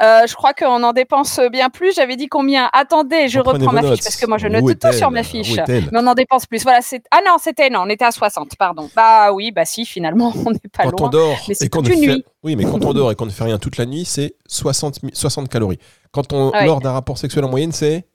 Je 0.00 0.34
crois 0.34 0.52
qu'on 0.54 0.82
en 0.82 0.92
dépense 0.92 1.40
bien 1.50 1.70
plus. 1.70 1.94
J'avais 1.94 2.16
dit 2.16 2.26
combien 2.28 2.68
Attendez, 2.72 3.28
je 3.28 3.38
Reprenez 3.38 3.66
reprends 3.66 3.72
ma 3.82 3.82
fiche 3.94 4.02
parce 4.04 4.16
que 4.16 4.26
moi 4.26 4.38
je 4.38 4.46
note 4.48 4.78
tout 4.78 4.92
sur 4.92 5.10
ma 5.10 5.22
fiche. 5.22 5.56
Mais 5.68 5.82
on 5.94 6.06
en 6.06 6.14
dépense 6.14 6.46
plus. 6.46 6.62
Voilà, 6.62 6.80
c'est 6.82 7.02
ah 7.10 7.20
non, 7.26 7.36
c'était 7.40 7.70
non, 7.70 7.80
on 7.84 7.88
était 7.88 8.04
à 8.04 8.10
60, 8.10 8.56
pardon. 8.56 8.90
Bah 8.94 9.32
oui, 9.32 9.52
bah 9.52 9.64
si, 9.64 9.86
finalement, 9.86 10.32
on 10.46 10.50
n'est 10.50 10.58
pas 10.72 10.84
Quand 10.84 11.00
loin. 11.00 11.06
on 11.08 11.10
dort 11.10 11.36
Mais 11.48 11.54
c'est 11.54 11.64
et 11.66 11.68
qu'on 11.68 11.82
ne 11.82 11.86
toute 11.86 11.94
une 11.96 12.00
fait... 12.04 12.14
nuit. 12.16 12.24
Oui, 12.42 12.56
mais 12.56 12.64
quand 12.64 12.84
on 12.84 12.92
dort 12.92 13.10
et 13.10 13.14
qu'on 13.14 13.26
ne 13.26 13.30
fait 13.30 13.44
rien 13.44 13.58
toute 13.58 13.76
la 13.78 13.86
nuit, 13.86 14.04
c'est 14.04 14.34
60, 14.46 15.02
mi- 15.02 15.10
60 15.14 15.48
calories. 15.48 15.78
Quand 16.12 16.32
on 16.32 16.50
Ouais. 16.50 16.66
lors 16.66 16.80
d'un 16.80 16.92
rapport 16.92 17.18
sexuel 17.18 17.44
en 17.44 17.48
moyenne, 17.48 17.72
c'est 17.72 18.06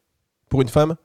pour 0.50 0.62
une 0.62 0.70
femme? 0.70 0.96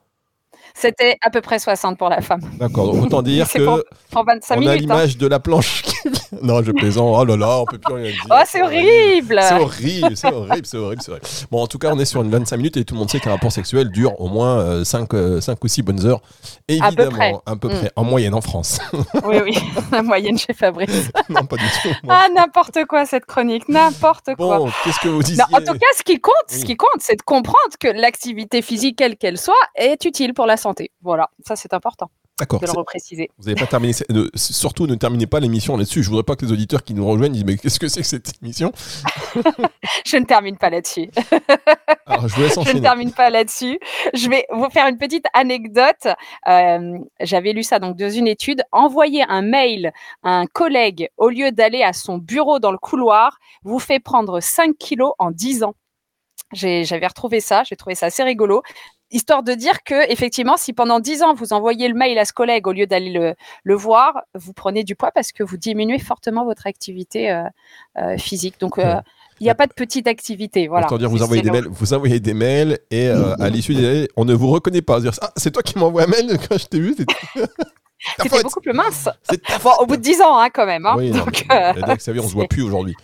C'était 0.75 1.17
à 1.23 1.31
peu 1.31 1.41
près 1.41 1.59
60 1.59 1.97
pour 1.97 2.11
la 2.11 2.21
femme. 2.21 2.41
D'accord. 2.59 2.95
Autant 3.03 3.23
dire 3.23 3.49
que 3.53 3.65
pour- 3.65 3.81
Pour 4.11 4.25
25 4.25 4.59
on 4.61 4.67
a 4.67 4.73
hein. 4.73 4.77
l'image 4.77 5.17
de 5.17 5.27
la 5.27 5.41
planche. 5.41 5.83
qui- 5.83 5.96
non, 6.43 6.63
je 6.63 6.73
plaisante. 6.73 7.15
Oh 7.19 7.25
là 7.25 7.37
là, 7.37 7.61
on 7.61 7.65
peut 7.65 7.79
plus 7.79 7.95
rien 7.95 8.11
dire. 8.11 8.27
Oh, 8.31 8.35
c'est 8.47 8.63
horrible. 8.63 9.41
C'est 9.43 9.55
horrible, 9.61 10.17
c'est 10.17 10.33
horrible, 10.33 10.67
c'est 10.67 10.77
horrible, 10.79 11.03
c'est 11.03 11.11
horrible. 11.11 11.27
Bon, 11.51 11.63
en 11.63 11.67
tout 11.67 11.79
cas, 11.79 11.91
on 11.93 11.99
est 11.99 12.05
sur 12.05 12.23
une 12.23 12.31
25 12.31 12.57
minutes 12.57 12.77
et 12.77 12.85
tout 12.85 12.95
le 12.95 13.01
monde 13.01 13.11
sait 13.11 13.21
qu'un 13.21 13.31
rapport 13.31 13.53
sexuel 13.53 13.91
dure 13.91 14.21
au 14.21 14.29
moins 14.29 14.85
5, 14.85 15.13
ou 15.13 15.69
6 15.69 15.83
bonnes 15.83 16.07
heures. 16.07 16.21
À 16.81 16.91
peu 16.91 17.09
près. 17.11 17.29
Évidemment, 17.29 17.43
à 17.47 17.57
peu 17.57 17.69
Mm. 17.69 17.79
près, 17.79 17.93
en 17.97 18.05
moyenne 18.05 18.35
en 18.35 18.41
France. 18.41 18.79
Oui, 19.25 19.37
oui, 19.45 19.59
la 19.93 20.03
moyenne 20.03 20.39
chez 20.39 20.53
Fabrice. 20.53 21.11
non, 21.29 21.45
pas 21.45 21.57
du 21.57 21.65
tout. 21.83 21.89
Ah, 22.09 22.27
n'importe 22.35 22.85
quoi 22.87 23.07
cette 23.07 23.27
chronique, 23.27 23.69
n'importe 23.69 24.35
quoi. 24.37 24.59
Bon, 24.59 24.71
qu'est-ce 24.85 25.01
que 25.01 25.09
vous 25.09 25.23
disiez 25.23 25.43
Non, 25.51 25.59
en 25.59 25.61
tout 25.61 25.79
cas, 25.79 25.87
ce 25.97 26.03
qui 26.03 26.21
compte, 26.21 26.35
ce 26.49 26.65
qui 26.65 26.77
compte, 26.77 27.01
c'est 27.01 27.17
de 27.17 27.23
comprendre 27.23 27.57
que 27.81 27.89
l'activité 27.89 28.63
physique, 28.63 28.97
quelle 28.99 29.17
qu'elle 29.17 29.39
soit, 29.39 29.55
est 29.75 30.05
utile 30.05 30.35
pour 30.35 30.47
la 30.47 30.57
santé. 30.57 30.91
Voilà, 31.03 31.29
ça 31.47 31.57
c'est 31.57 31.75
important 31.75 32.11
D'accord. 32.39 32.61
de 32.61 32.67
le 32.67 32.71
c'est- 32.73 32.77
repréciser. 32.79 33.31
Vous 33.39 33.45
n'avez 33.49 33.59
pas 33.59 33.67
terminé. 33.67 33.95
ne- 34.11 34.29
surtout, 34.35 34.87
ne 34.87 34.95
terminez 34.95 35.27
pas 35.27 35.41
l'émission 35.41 35.77
là-dessus. 35.77 36.03
Je 36.03 36.11
voudrais 36.11 36.23
pas 36.23 36.37
que 36.37 36.45
les 36.45 36.53
auditeurs 36.53 36.83
qui 36.85 36.93
nous 36.93 37.07
rejoignent 37.07 37.33
disent 37.33 37.45
Mais 37.45 37.57
qu'est-ce 37.57 37.81
que 37.81 37.89
c'est 37.89 38.01
que 38.03 38.07
cette 38.07 38.33
émission? 38.43 38.73
Je 40.07 40.17
ne 40.19 40.25
termine 40.25 40.57
pas 40.59 40.69
là-dessus. 40.71 41.11
Alors, 42.07 42.29
je 42.29 42.35
vous 42.37 42.43
laisse 42.43 42.59
Je 42.65 42.77
ne 42.77 42.81
termine 42.81 43.13
pas 43.13 43.31
là-dessus. 43.31 43.79
Je 44.15 44.29
vais 44.29 44.47
vous 44.53 44.69
faire 44.71 44.87
une 44.87 44.99
petite 44.99 45.25
anecdote. 45.33 46.07
Euh, 46.49 46.99
J'avais 47.21 47.53
lu 47.53 47.63
ça 47.63 47.79
donc 47.79 47.97
dans 47.97 48.11
une 48.11 48.29
étude. 48.29 48.63
Envoyer 48.73 49.25
un 49.29 49.43
mail 49.43 49.93
à 50.23 50.31
un 50.39 50.47
collègue 50.47 51.09
au 51.17 51.29
lieu 51.31 51.53
d'aller 51.53 51.83
à 51.83 51.93
son 51.93 52.19
bureau 52.19 52.59
dans 52.59 52.71
le 52.73 52.79
couloir 52.79 53.39
vous 53.65 53.79
fait 53.79 53.99
prendre 53.99 54.41
5 54.41 54.77
kilos 54.79 55.13
en 55.19 55.31
10 55.31 55.63
ans. 55.65 55.75
J'avais 56.53 57.07
retrouvé 57.09 57.41
ça, 57.41 57.65
j'ai 57.65 57.75
trouvé 57.75 57.97
ça 57.97 58.07
assez 58.07 58.23
rigolo. 58.23 58.63
Histoire 59.13 59.45
de 59.45 59.53
dire 59.55 59.85
que, 59.85 60.11
effectivement, 60.11 60.57
si 60.57 60.73
pendant 60.73 60.99
10 60.99 61.23
ans 61.23 61.35
vous 61.35 61.53
envoyez 61.53 61.87
le 61.89 61.95
mail 61.95 62.19
à 62.19 62.25
ce 62.25 62.33
collègue 62.33 62.67
au 62.67 62.73
lieu 62.73 62.87
d'aller 62.87 63.11
le, 63.13 63.35
le 63.63 63.75
voir, 63.75 64.23
vous 64.35 64.53
prenez 64.53 64.83
du 64.83 64.97
poids 64.97 65.13
parce 65.13 65.31
que 65.31 65.45
vous 65.45 65.57
diminuez 65.57 66.01
fortement 66.01 66.45
votre 66.45 66.67
activité 66.67 67.31
euh, 67.31 67.45
euh, 67.99 68.19
physique. 68.19 68.59
Donc, 68.59 68.79
euh, 68.79 68.97
il 69.39 69.45
n'y 69.45 69.51
a 69.51 69.55
pas 69.55 69.67
de 69.67 69.73
petite 69.73 70.09
activité. 70.09 70.67
Voilà. 70.67 70.87
Autant 70.87 70.99
dire, 70.99 71.09
vous 71.09 71.23
envoyez 71.23 71.43
des 71.43 71.51
mails, 71.51 71.69
vous 71.69 71.95
envoyez 71.95 72.19
des 72.19 72.35
mails 72.35 72.79
et 72.91 73.09
à 73.09 73.49
l'issue 73.49 73.75
des 73.75 73.83
mails, 73.83 74.09
on 74.17 74.25
ne 74.25 74.35
vous 74.35 74.49
reconnaît 74.49 74.83
pas. 74.83 74.99
Dire, 75.01 75.13
ah, 75.21 75.31
c'est 75.37 75.53
toi 75.53 75.63
qui 75.63 75.79
m'envoie 75.79 76.05
un 76.05 76.07
mail 76.09 76.37
quand 76.49 76.59
je 76.59 76.67
t'ai 76.67 76.81
vu. 76.81 76.97
C'était 78.19 78.29
beaucoup 78.43 78.61
plus 78.61 78.73
mince. 78.73 79.09
Bon, 79.63 79.71
au 79.79 79.87
bout 79.87 79.97
de 79.97 80.03
10 80.03 80.21
ans, 80.23 80.39
hein, 80.39 80.49
quand 80.53 80.67
même. 80.67 80.87
Hein. 80.87 80.95
Oui, 80.97 81.11
Donc, 81.11 81.45
euh, 81.51 81.73
que 81.73 82.03
ça 82.03 82.13
veut 82.13 82.19
dire, 82.19 82.25
on 82.25 82.29
se 82.29 82.35
voit 82.35 82.47
plus 82.49 82.63
aujourd'hui. 82.63 82.95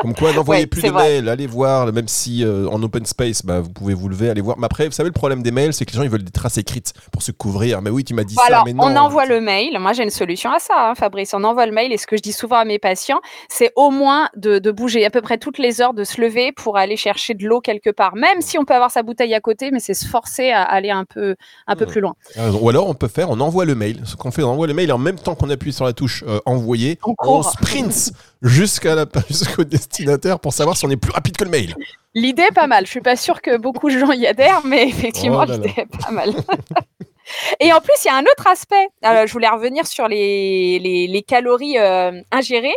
Comme 0.00 0.14
quoi, 0.14 0.32
n'envoyez 0.32 0.62
Ouais, 0.62 0.66
plus 0.66 0.82
de 0.82 0.88
vrai. 0.90 1.02
mails, 1.20 1.28
allez 1.28 1.46
voir, 1.46 1.92
même 1.92 2.08
si 2.08 2.44
euh, 2.44 2.68
en 2.68 2.82
open 2.82 3.04
space, 3.04 3.44
bah, 3.44 3.60
vous 3.60 3.68
pouvez 3.70 3.94
vous 3.94 4.08
lever, 4.08 4.30
aller 4.30 4.40
voir. 4.40 4.56
Mais 4.58 4.64
après, 4.66 4.86
vous 4.86 4.92
savez, 4.92 5.08
le 5.08 5.12
problème 5.12 5.42
des 5.42 5.50
mails, 5.50 5.74
c'est 5.74 5.84
que 5.84 5.90
les 5.92 5.96
gens, 5.98 6.02
ils 6.04 6.10
veulent 6.10 6.22
des 6.24 6.30
traces 6.30 6.56
écrites 6.56 6.92
pour 7.12 7.22
se 7.22 7.32
couvrir. 7.32 7.82
Mais 7.82 7.90
oui, 7.90 8.04
tu 8.04 8.14
m'as 8.14 8.24
dit 8.24 8.34
ça, 8.34 8.42
alors, 8.46 8.64
mais 8.64 8.72
non. 8.72 8.84
on 8.84 8.96
envoie 8.96 9.26
le 9.26 9.40
mail. 9.40 9.76
Moi, 9.78 9.92
j'ai 9.92 10.04
une 10.04 10.10
solution 10.10 10.50
à 10.50 10.58
ça, 10.58 10.90
hein, 10.90 10.94
Fabrice. 10.94 11.34
On 11.34 11.44
envoie 11.44 11.66
le 11.66 11.72
mail. 11.72 11.92
Et 11.92 11.98
ce 11.98 12.06
que 12.06 12.16
je 12.16 12.22
dis 12.22 12.32
souvent 12.32 12.56
à 12.56 12.64
mes 12.64 12.78
patients, 12.78 13.20
c'est 13.48 13.72
au 13.76 13.90
moins 13.90 14.28
de, 14.36 14.58
de 14.58 14.70
bouger 14.70 15.04
à 15.04 15.10
peu 15.10 15.20
près 15.20 15.36
toutes 15.38 15.58
les 15.58 15.80
heures, 15.80 15.94
de 15.94 16.04
se 16.04 16.20
lever 16.20 16.52
pour 16.52 16.76
aller 16.78 16.96
chercher 16.96 17.34
de 17.34 17.46
l'eau 17.46 17.60
quelque 17.60 17.90
part. 17.90 18.14
Même 18.14 18.40
si 18.40 18.56
on 18.58 18.64
peut 18.64 18.74
avoir 18.74 18.90
sa 18.90 19.02
bouteille 19.02 19.34
à 19.34 19.40
côté, 19.40 19.70
mais 19.70 19.80
c'est 19.80 19.94
se 19.94 20.06
forcer 20.06 20.50
à 20.50 20.62
aller 20.62 20.90
un 20.90 21.04
peu, 21.04 21.34
un 21.66 21.76
peu 21.76 21.86
plus 21.86 22.00
loin. 22.00 22.14
Ou 22.60 22.68
alors, 22.68 22.88
on 22.88 22.94
peut 22.94 23.08
faire, 23.08 23.30
on 23.30 23.40
envoie 23.40 23.64
le 23.64 23.74
mail. 23.74 24.00
Ce 24.04 24.16
qu'on 24.16 24.30
fait, 24.30 24.42
on 24.42 24.50
envoie 24.50 24.66
le 24.66 24.74
mail 24.74 24.88
et 24.88 24.92
en 24.92 24.98
même 24.98 25.18
temps 25.18 25.34
qu'on 25.34 25.50
appuie 25.50 25.72
sur 25.72 25.84
la 25.84 25.92
touche 25.92 26.24
euh, 26.26 26.40
envoyer, 26.46 26.98
On 27.04 27.14
on 27.20 27.42
sprint 27.42 28.12
jusqu'à 28.42 28.94
la, 28.94 29.06
jusqu'au 29.28 29.64
destinataire 29.64 30.38
pour 30.40 30.52
savoir 30.52 30.76
si 30.76 30.86
on 30.86 30.90
est 30.90 30.96
plus 30.96 31.12
rapide 31.12 31.36
que 31.36 31.44
le 31.44 31.50
mail. 31.50 31.74
L'idée 32.14 32.42
est 32.42 32.54
pas 32.54 32.66
mal. 32.66 32.86
Je 32.86 32.90
suis 32.90 33.00
pas 33.00 33.16
sûre 33.16 33.42
que 33.42 33.56
beaucoup 33.56 33.90
de 33.90 33.98
gens 33.98 34.12
y 34.12 34.26
adhèrent, 34.26 34.62
mais 34.64 34.88
effectivement, 34.88 35.40
Oh 35.42 35.44
là 35.44 35.56
là. 35.56 35.66
l'idée 35.66 35.74
est 35.76 35.98
pas 36.04 36.10
mal. 36.10 36.34
Et 37.60 37.72
en 37.74 37.80
plus, 37.80 37.92
il 38.04 38.06
y 38.06 38.10
a 38.10 38.16
un 38.16 38.22
autre 38.22 38.46
aspect. 38.46 38.88
Alors, 39.02 39.26
je 39.26 39.32
voulais 39.34 39.48
revenir 39.48 39.86
sur 39.86 40.08
les, 40.08 40.78
les, 40.78 41.06
les 41.06 41.22
calories 41.22 41.76
euh, 41.78 42.12
ingérées, 42.32 42.74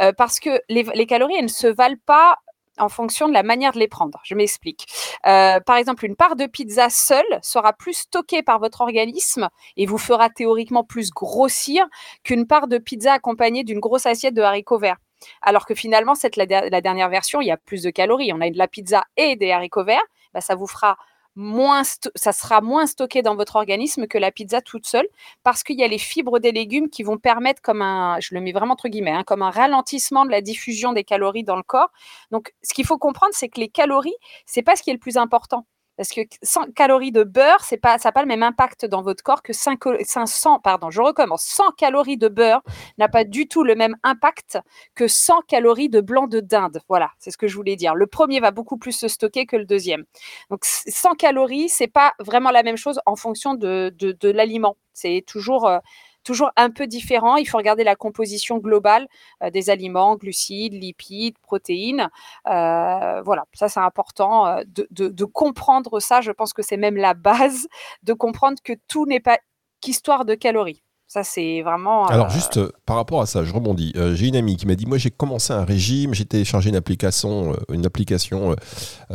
euh, 0.00 0.12
parce 0.16 0.40
que 0.40 0.60
les, 0.70 0.86
les 0.94 1.04
calories, 1.06 1.34
elles 1.36 1.44
ne 1.44 1.48
se 1.48 1.66
valent 1.66 1.98
pas 2.06 2.36
en 2.80 2.88
fonction 2.88 3.28
de 3.28 3.32
la 3.32 3.42
manière 3.42 3.72
de 3.72 3.78
les 3.78 3.88
prendre. 3.88 4.20
Je 4.24 4.34
m'explique. 4.34 4.86
Euh, 5.26 5.60
par 5.60 5.76
exemple, 5.76 6.04
une 6.04 6.16
part 6.16 6.36
de 6.36 6.46
pizza 6.46 6.90
seule 6.90 7.38
sera 7.42 7.72
plus 7.72 7.94
stockée 7.94 8.42
par 8.42 8.58
votre 8.58 8.80
organisme 8.80 9.48
et 9.76 9.86
vous 9.86 9.98
fera 9.98 10.30
théoriquement 10.30 10.84
plus 10.84 11.10
grossir 11.10 11.86
qu'une 12.24 12.46
part 12.46 12.68
de 12.68 12.78
pizza 12.78 13.12
accompagnée 13.12 13.64
d'une 13.64 13.80
grosse 13.80 14.06
assiette 14.06 14.34
de 14.34 14.42
haricots 14.42 14.78
verts. 14.78 14.98
Alors 15.42 15.66
que 15.66 15.74
finalement, 15.74 16.14
cette 16.14 16.36
la, 16.36 16.46
der- 16.46 16.70
la 16.70 16.80
dernière 16.80 17.10
version, 17.10 17.40
il 17.40 17.46
y 17.46 17.50
a 17.50 17.58
plus 17.58 17.82
de 17.82 17.90
calories. 17.90 18.32
On 18.32 18.40
a 18.40 18.48
de 18.50 18.58
la 18.58 18.68
pizza 18.68 19.04
et 19.16 19.36
des 19.36 19.52
haricots 19.52 19.84
verts. 19.84 20.02
Bah, 20.32 20.40
ça 20.40 20.54
vous 20.54 20.66
fera 20.66 20.96
moins, 21.40 21.82
ça 22.14 22.32
sera 22.32 22.60
moins 22.60 22.86
stocké 22.86 23.22
dans 23.22 23.34
votre 23.34 23.56
organisme 23.56 24.06
que 24.06 24.18
la 24.18 24.30
pizza 24.30 24.60
toute 24.60 24.86
seule, 24.86 25.08
parce 25.42 25.62
qu'il 25.62 25.78
y 25.78 25.82
a 25.82 25.88
les 25.88 25.98
fibres 25.98 26.38
des 26.38 26.52
légumes 26.52 26.90
qui 26.90 27.02
vont 27.02 27.18
permettre, 27.18 27.62
comme 27.62 27.82
un, 27.82 28.20
je 28.20 28.34
le 28.34 28.40
mets 28.40 28.52
vraiment 28.52 28.74
entre 28.74 28.88
hein, 29.08 29.24
comme 29.26 29.42
un 29.42 29.50
ralentissement 29.50 30.24
de 30.24 30.30
la 30.30 30.42
diffusion 30.42 30.92
des 30.92 31.04
calories 31.04 31.44
dans 31.44 31.56
le 31.56 31.62
corps. 31.62 31.90
Donc, 32.30 32.52
ce 32.62 32.74
qu'il 32.74 32.86
faut 32.86 32.98
comprendre, 32.98 33.32
c'est 33.34 33.48
que 33.48 33.60
les 33.60 33.68
calories, 33.68 34.14
c'est 34.46 34.62
pas 34.62 34.76
ce 34.76 34.82
qui 34.82 34.90
est 34.90 34.94
le 34.94 34.98
plus 34.98 35.16
important. 35.16 35.66
Parce 36.00 36.12
que 36.12 36.22
100 36.42 36.72
calories 36.72 37.12
de 37.12 37.24
beurre, 37.24 37.62
c'est 37.62 37.76
pas, 37.76 37.98
ça 37.98 38.08
n'a 38.08 38.12
pas 38.12 38.22
le 38.22 38.26
même 38.26 38.42
impact 38.42 38.86
dans 38.86 39.02
votre 39.02 39.22
corps 39.22 39.42
que 39.42 39.52
5, 39.52 39.78
500, 40.02 40.58
pardon, 40.60 40.88
je 40.88 41.02
recommence, 41.02 41.42
100 41.42 41.72
calories 41.72 42.16
de 42.16 42.28
beurre 42.28 42.62
n'a 42.96 43.10
pas 43.10 43.24
du 43.24 43.48
tout 43.48 43.64
le 43.64 43.74
même 43.74 43.94
impact 44.02 44.58
que 44.94 45.08
100 45.08 45.42
calories 45.42 45.90
de 45.90 46.00
blanc 46.00 46.26
de 46.26 46.40
dinde. 46.40 46.80
Voilà, 46.88 47.10
c'est 47.18 47.30
ce 47.30 47.36
que 47.36 47.48
je 47.48 47.54
voulais 47.54 47.76
dire. 47.76 47.94
Le 47.94 48.06
premier 48.06 48.40
va 48.40 48.50
beaucoup 48.50 48.78
plus 48.78 48.92
se 48.92 49.08
stocker 49.08 49.44
que 49.44 49.56
le 49.56 49.66
deuxième. 49.66 50.04
Donc 50.48 50.60
100 50.64 51.16
calories, 51.16 51.68
c'est 51.68 51.86
pas 51.86 52.14
vraiment 52.18 52.50
la 52.50 52.62
même 52.62 52.78
chose 52.78 52.98
en 53.04 53.14
fonction 53.14 53.52
de 53.52 53.92
l'aliment. 54.30 54.78
C'est 54.94 55.22
toujours, 55.26 55.66
euh, 55.66 55.80
toujours 56.24 56.50
un 56.56 56.70
peu 56.70 56.86
différent. 56.86 57.36
Il 57.36 57.46
faut 57.46 57.58
regarder 57.58 57.84
la 57.84 57.96
composition 57.96 58.58
globale 58.58 59.06
euh, 59.42 59.50
des 59.50 59.70
aliments, 59.70 60.16
glucides, 60.16 60.74
lipides, 60.74 61.38
protéines. 61.38 62.08
Euh, 62.48 63.22
voilà, 63.22 63.44
ça 63.52 63.68
c'est 63.68 63.80
important 63.80 64.46
euh, 64.46 64.62
de, 64.90 65.24
comprendre 65.24 66.00
ça. 66.00 66.20
Je 66.20 66.32
pense 66.32 66.52
que 66.52 66.62
c'est 66.62 66.76
même 66.76 66.96
la 66.96 67.14
base 67.14 67.66
de 68.02 68.12
comprendre 68.12 68.58
que 68.62 68.72
tout 68.88 69.06
n'est 69.06 69.20
pas 69.20 69.38
qu'histoire 69.80 70.24
de 70.24 70.34
calories. 70.34 70.82
Ça, 71.06 71.24
c'est 71.24 71.62
vraiment. 71.62 72.06
Alors 72.06 72.30
juste 72.30 72.60
par 72.86 72.94
rapport 72.94 73.20
à 73.20 73.26
ça, 73.26 73.42
je 73.42 73.52
rebondis. 73.52 73.92
J'ai 74.12 74.28
une 74.28 74.36
amie 74.36 74.56
qui 74.56 74.64
m'a 74.68 74.76
dit, 74.76 74.86
moi 74.86 74.96
j'ai 74.96 75.10
commencé 75.10 75.52
un 75.52 75.64
régime, 75.64 76.14
j'ai 76.14 76.24
téléchargé 76.24 76.70
une 76.70 76.76
application, 76.76 77.56
une 77.68 77.84
application 77.84 78.54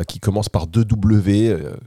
qui 0.05 0.19
commence 0.19 0.49
par 0.49 0.67
2W. 0.67 1.77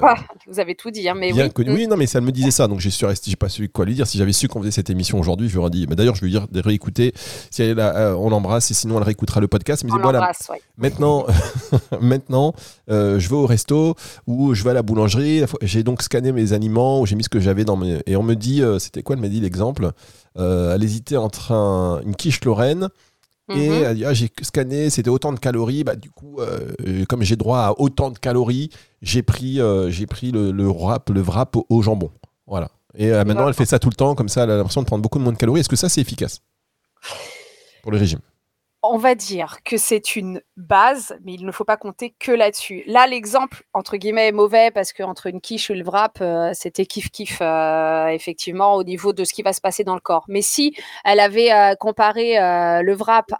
Bah, 0.00 0.14
vous 0.46 0.60
avez 0.60 0.74
tout 0.74 0.90
dit, 0.90 1.08
hein, 1.08 1.14
mais 1.16 1.32
Bien 1.32 1.46
oui. 1.46 1.52
connu. 1.52 1.70
Oui, 1.72 1.86
non, 1.86 1.96
mais 1.96 2.06
ça 2.06 2.20
me 2.20 2.30
disait 2.32 2.50
ça, 2.50 2.68
donc 2.68 2.80
j'ai 2.80 2.90
j'ai 2.90 3.36
pas 3.36 3.48
su 3.48 3.68
quoi 3.68 3.84
lui 3.84 3.94
dire. 3.94 4.06
Si 4.06 4.18
j'avais 4.18 4.32
su 4.32 4.48
qu'on 4.48 4.60
faisait 4.60 4.70
cette 4.70 4.90
émission 4.90 5.18
aujourd'hui, 5.18 5.48
je 5.48 5.52
lui 5.54 5.58
aurais 5.60 5.70
dit. 5.70 5.86
Mais 5.88 5.96
d'ailleurs, 5.96 6.14
je 6.14 6.20
vais 6.20 6.26
lui 6.26 6.32
dire 6.32 6.46
de 6.48 6.60
réécouter. 6.60 7.12
Si 7.50 7.62
elle 7.62 7.70
est 7.70 7.74
là, 7.74 7.96
euh, 7.96 8.14
on 8.14 8.30
l'embrasse, 8.30 8.70
et 8.70 8.74
sinon 8.74 8.98
elle 8.98 9.04
réécoutera 9.04 9.40
le 9.40 9.48
podcast. 9.48 9.84
Mais 9.84 9.92
On 9.92 9.98
voilà, 9.98 10.30
ouais. 10.50 10.58
maintenant, 10.76 11.26
maintenant, 12.00 12.54
euh, 12.90 13.18
je 13.18 13.28
vais 13.28 13.36
au 13.36 13.46
resto 13.46 13.94
ou 14.26 14.54
je 14.54 14.62
vais 14.64 14.70
à 14.70 14.74
la 14.74 14.82
boulangerie. 14.82 15.42
J'ai 15.62 15.82
donc 15.82 16.02
scanné 16.02 16.32
mes 16.32 16.52
aliments, 16.52 17.00
ou 17.00 17.06
j'ai 17.06 17.16
mis 17.16 17.24
ce 17.24 17.28
que 17.28 17.40
j'avais 17.40 17.64
dans 17.64 17.76
mes. 17.76 18.00
Et 18.06 18.16
on 18.16 18.22
me 18.22 18.34
dit, 18.34 18.62
euh, 18.62 18.78
c'était 18.78 19.02
quoi 19.02 19.16
Elle 19.16 19.22
m'a 19.22 19.28
dit 19.28 19.40
l'exemple. 19.40 19.90
Elle 20.36 20.82
hésitait 20.82 21.16
entre 21.16 21.52
un- 21.52 22.00
une 22.04 22.16
quiche 22.16 22.44
Lorraine. 22.44 22.88
Et 23.52 23.66
elle 23.66 23.96
dit, 23.96 24.04
ah, 24.04 24.14
j'ai 24.14 24.30
scanné, 24.42 24.88
c'était 24.88 25.10
autant 25.10 25.32
de 25.32 25.38
calories. 25.38 25.84
Bah, 25.84 25.96
du 25.96 26.10
coup, 26.10 26.40
euh, 26.40 27.04
comme 27.08 27.22
j'ai 27.22 27.36
droit 27.36 27.58
à 27.58 27.74
autant 27.78 28.10
de 28.10 28.18
calories, 28.18 28.70
j'ai 29.02 29.22
pris, 29.22 29.60
euh, 29.60 29.90
j'ai 29.90 30.06
pris 30.06 30.32
le, 30.32 30.50
le 30.50 30.66
wrap, 30.66 31.10
le 31.10 31.20
wrap 31.20 31.54
au, 31.56 31.66
au 31.68 31.82
jambon. 31.82 32.10
Voilà. 32.46 32.70
Et 32.96 33.12
euh, 33.12 33.24
maintenant, 33.24 33.46
elle 33.48 33.54
fait 33.54 33.66
ça 33.66 33.78
tout 33.78 33.90
le 33.90 33.94
temps, 33.94 34.14
comme 34.14 34.28
ça, 34.28 34.44
elle 34.44 34.50
a 34.50 34.56
l'impression 34.56 34.80
de 34.80 34.86
prendre 34.86 35.02
beaucoup 35.02 35.18
moins 35.18 35.32
de 35.32 35.36
calories. 35.36 35.60
Est-ce 35.60 35.68
que 35.68 35.76
ça, 35.76 35.88
c'est 35.88 36.00
efficace? 36.00 36.40
Pour 37.82 37.92
le 37.92 37.98
régime 37.98 38.20
On 38.86 38.98
va 38.98 39.14
dire 39.14 39.62
que 39.64 39.78
c'est 39.78 40.14
une 40.14 40.42
base, 40.58 41.16
mais 41.24 41.32
il 41.32 41.46
ne 41.46 41.52
faut 41.52 41.64
pas 41.64 41.78
compter 41.78 42.14
que 42.18 42.30
là-dessus. 42.30 42.82
Là, 42.86 43.06
l'exemple, 43.06 43.62
entre 43.72 43.96
guillemets, 43.96 44.28
est 44.28 44.32
mauvais 44.32 44.70
parce 44.70 44.92
qu'entre 44.92 45.26
une 45.26 45.40
quiche 45.40 45.70
et 45.70 45.74
le 45.74 45.82
wrap, 45.84 46.18
euh, 46.20 46.50
c'était 46.52 46.82
kiff-kiff, 46.82 47.38
euh, 47.40 48.08
effectivement, 48.08 48.74
au 48.74 48.84
niveau 48.84 49.14
de 49.14 49.24
ce 49.24 49.32
qui 49.32 49.40
va 49.40 49.54
se 49.54 49.62
passer 49.62 49.84
dans 49.84 49.94
le 49.94 50.00
corps. 50.00 50.26
Mais 50.28 50.42
si 50.42 50.76
elle 51.06 51.20
avait 51.20 51.50
euh, 51.50 51.74
comparé 51.76 52.34
le 52.34 52.94
wrap 52.94 53.32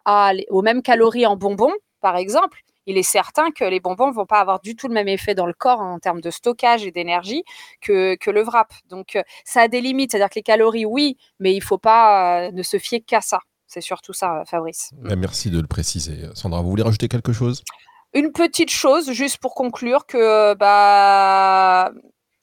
aux 0.48 0.62
mêmes 0.62 0.80
calories 0.80 1.26
en 1.26 1.36
bonbons, 1.36 1.74
par 2.00 2.16
exemple, 2.16 2.60
il 2.86 2.96
est 2.96 3.02
certain 3.02 3.50
que 3.50 3.64
les 3.64 3.80
bonbons 3.80 4.12
vont 4.12 4.26
pas 4.26 4.40
avoir 4.40 4.60
du 4.60 4.74
tout 4.76 4.88
le 4.88 4.94
même 4.94 5.08
effet 5.08 5.34
dans 5.34 5.46
le 5.46 5.52
corps 5.52 5.80
en 5.80 5.98
termes 5.98 6.22
de 6.22 6.30
stockage 6.30 6.86
et 6.86 6.90
d'énergie 6.90 7.44
que, 7.82 8.14
que 8.14 8.30
le 8.30 8.42
wrap. 8.44 8.72
Donc, 8.88 9.18
ça 9.44 9.60
a 9.60 9.68
des 9.68 9.82
limites. 9.82 10.12
C'est-à-dire 10.12 10.30
que 10.30 10.36
les 10.36 10.42
calories, 10.42 10.86
oui, 10.86 11.18
mais 11.38 11.54
il 11.54 11.62
faut 11.62 11.76
pas 11.78 12.50
ne 12.50 12.62
se 12.62 12.78
fier 12.78 13.02
qu'à 13.02 13.20
ça. 13.20 13.40
C'est 13.74 13.80
surtout 13.80 14.12
ça, 14.12 14.44
Fabrice. 14.46 14.92
Eh, 15.10 15.16
Merci 15.16 15.50
de 15.50 15.60
le 15.60 15.66
préciser. 15.66 16.28
Sandra, 16.34 16.62
vous 16.62 16.70
voulez 16.70 16.84
rajouter 16.84 17.08
quelque 17.08 17.32
chose? 17.32 17.64
Une 18.12 18.30
petite 18.30 18.70
chose, 18.70 19.10
juste 19.10 19.38
pour 19.38 19.56
conclure, 19.56 20.06
que 20.06 20.54
bah, 20.54 21.90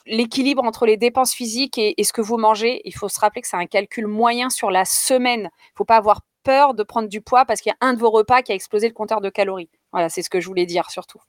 l'équilibre 0.05 0.61
entre 0.65 0.85
les 0.85 0.97
dépenses 0.97 1.33
physiques 1.33 1.77
et, 1.77 1.93
et 1.97 2.03
ce 2.03 2.11
que 2.11 2.19
vous 2.19 2.35
mangez, 2.35 2.81
il 2.83 2.93
faut 2.93 3.07
se 3.07 3.17
rappeler 3.17 3.41
que 3.41 3.47
c'est 3.47 3.55
un 3.55 3.65
calcul 3.65 4.07
moyen 4.07 4.49
sur 4.49 4.71
la 4.71 4.83
semaine. 4.83 5.43
Il 5.43 5.43
ne 5.43 5.77
faut 5.77 5.85
pas 5.85 5.95
avoir 5.95 6.19
peur 6.43 6.73
de 6.73 6.83
prendre 6.83 7.07
du 7.07 7.21
poids 7.21 7.45
parce 7.45 7.61
qu'il 7.61 7.69
y 7.69 7.75
a 7.79 7.87
un 7.87 7.93
de 7.93 7.99
vos 7.99 8.09
repas 8.09 8.41
qui 8.41 8.51
a 8.51 8.55
explosé 8.55 8.89
le 8.89 8.93
compteur 8.93 9.21
de 9.21 9.29
calories. 9.29 9.69
Voilà, 9.93 10.09
c'est 10.09 10.23
ce 10.23 10.29
que 10.29 10.41
je 10.41 10.47
voulais 10.47 10.65
dire 10.65 10.89
surtout, 10.89 11.19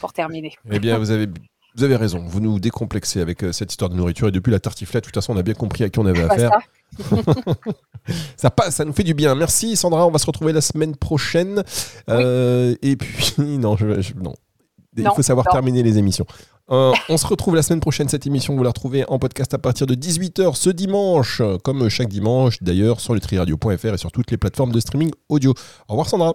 pour 0.00 0.12
terminer. 0.12 0.56
Eh 0.72 0.80
bien, 0.80 0.98
vous 0.98 1.12
avez, 1.12 1.28
vous 1.74 1.84
avez 1.84 1.96
raison. 1.96 2.24
Vous 2.26 2.40
nous 2.40 2.58
décomplexez 2.60 3.20
avec 3.20 3.42
euh, 3.44 3.52
cette 3.52 3.70
histoire 3.70 3.88
de 3.90 3.94
nourriture. 3.96 4.28
Et 4.28 4.30
depuis 4.30 4.50
la 4.50 4.60
tartiflette, 4.60 5.04
de 5.04 5.06
toute 5.06 5.14
façon, 5.14 5.32
on 5.34 5.36
a 5.38 5.42
bien 5.42 5.54
compris 5.54 5.84
à 5.84 5.88
qui 5.90 5.98
on 5.98 6.06
avait 6.06 6.22
affaire. 6.24 6.50
ça. 6.98 7.16
Ça 8.36 8.50
passe, 8.50 8.74
ça 8.74 8.84
nous 8.84 8.92
fait 8.92 9.04
du 9.04 9.14
bien. 9.14 9.34
Merci 9.36 9.76
Sandra, 9.76 10.06
on 10.06 10.10
va 10.10 10.18
se 10.18 10.26
retrouver 10.26 10.52
la 10.52 10.60
semaine 10.60 10.96
prochaine. 10.96 11.62
Euh, 12.10 12.74
et 12.82 12.96
puis, 12.96 13.34
non, 13.58 13.76
je, 13.76 14.02
je- 14.02 14.14
non. 14.14 14.34
Il 14.96 15.08
faut 15.14 15.22
savoir 15.22 15.46
non. 15.46 15.52
terminer 15.52 15.82
les 15.82 15.96
émissions. 15.98 16.26
Euh, 16.70 16.92
on 17.08 17.16
se 17.16 17.26
retrouve 17.26 17.54
la 17.54 17.62
semaine 17.62 17.80
prochaine. 17.80 18.08
Cette 18.08 18.26
émission, 18.26 18.54
vous 18.56 18.62
la 18.62 18.70
retrouvez 18.70 19.08
en 19.08 19.18
podcast 19.18 19.54
à 19.54 19.58
partir 19.58 19.86
de 19.86 19.94
18h 19.94 20.54
ce 20.56 20.68
dimanche, 20.68 21.40
comme 21.64 21.88
chaque 21.88 22.08
dimanche 22.08 22.62
d'ailleurs, 22.62 23.00
sur 23.00 23.14
nutriradio.fr 23.14 23.86
et 23.94 23.96
sur 23.98 24.12
toutes 24.12 24.30
les 24.30 24.36
plateformes 24.36 24.72
de 24.72 24.80
streaming 24.80 25.10
audio. 25.30 25.54
Au 25.88 25.92
revoir 25.92 26.08
Sandra. 26.08 26.34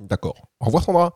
D'accord. 0.00 0.48
Au 0.60 0.66
revoir 0.66 0.82
Sandra. 0.82 1.12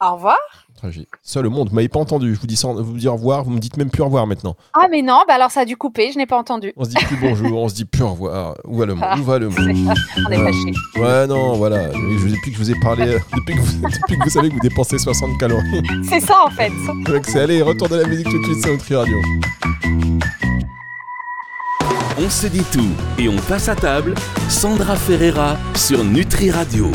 Au 0.00 0.14
revoir. 0.14 0.38
Tragique. 0.80 1.08
Ça, 1.22 1.42
le 1.42 1.50
monde, 1.50 1.68
vous 1.68 1.74
m'avez 1.74 1.88
pas 1.90 2.00
entendu. 2.00 2.34
Je 2.34 2.40
vous 2.40 2.46
dis, 2.46 2.56
sans- 2.56 2.74
vous 2.74 2.96
dis 2.96 3.06
au 3.06 3.12
revoir, 3.12 3.44
vous 3.44 3.50
me 3.50 3.58
dites 3.58 3.76
même 3.76 3.90
plus 3.90 4.00
au 4.00 4.06
revoir 4.06 4.26
maintenant. 4.26 4.56
Ah 4.72 4.86
mais 4.90 5.02
non, 5.02 5.20
bah 5.28 5.34
alors 5.34 5.50
ça 5.50 5.60
a 5.60 5.64
dû 5.66 5.76
couper, 5.76 6.10
je 6.10 6.16
n'ai 6.16 6.24
pas 6.24 6.38
entendu. 6.38 6.72
On 6.78 6.84
se 6.84 6.88
dit 6.90 6.96
plus 7.04 7.18
bonjour, 7.20 7.60
on 7.60 7.68
se 7.68 7.74
dit 7.74 7.84
plus 7.84 8.02
au 8.02 8.08
revoir. 8.12 8.54
Où 8.64 8.78
va 8.78 8.86
le 8.86 8.94
monde? 8.94 9.08
Où 9.18 9.22
va 9.22 9.38
le 9.38 9.48
monde? 9.50 9.94
On 10.26 10.30
est 10.30 10.38
Euh, 10.38 10.44
fâchés. 10.46 10.72
Ouais, 10.96 11.26
non, 11.26 11.52
voilà. 11.56 11.92
Je- 11.92 12.28
depuis 12.30 12.50
que 12.52 12.56
je 12.56 12.62
vous 12.62 12.70
ai 12.70 12.80
parlé, 12.80 13.08
euh, 13.08 13.18
depuis 13.36 13.56
que 13.56 13.60
vous, 13.60 13.82
depuis 13.82 14.18
que 14.18 14.24
vous 14.24 14.30
savez 14.30 14.48
que 14.48 14.54
vous 14.54 14.60
dépensez 14.60 14.96
60 14.98 15.38
calories, 15.38 15.82
C'est 16.08 16.20
ça 16.20 16.36
en 16.46 16.50
fait. 16.50 16.70
donc 17.04 17.26
c'est 17.26 17.40
allez, 17.40 17.60
retour 17.60 17.88
de 17.90 17.96
la 17.96 18.06
musique 18.06 18.28
tout 18.30 18.38
de 18.38 18.44
suite 18.44 18.62
sur 18.62 18.72
Nutri 18.72 18.94
Radio. 18.96 19.16
On 22.22 22.28
se 22.28 22.46
dit 22.48 22.64
tout 22.72 22.88
et 23.18 23.28
on 23.28 23.36
passe 23.36 23.68
à 23.68 23.74
table. 23.74 24.14
Sandra 24.48 24.96
Ferreira 24.96 25.56
sur 25.74 26.04
Nutri 26.04 26.50
Radio. 26.50 26.90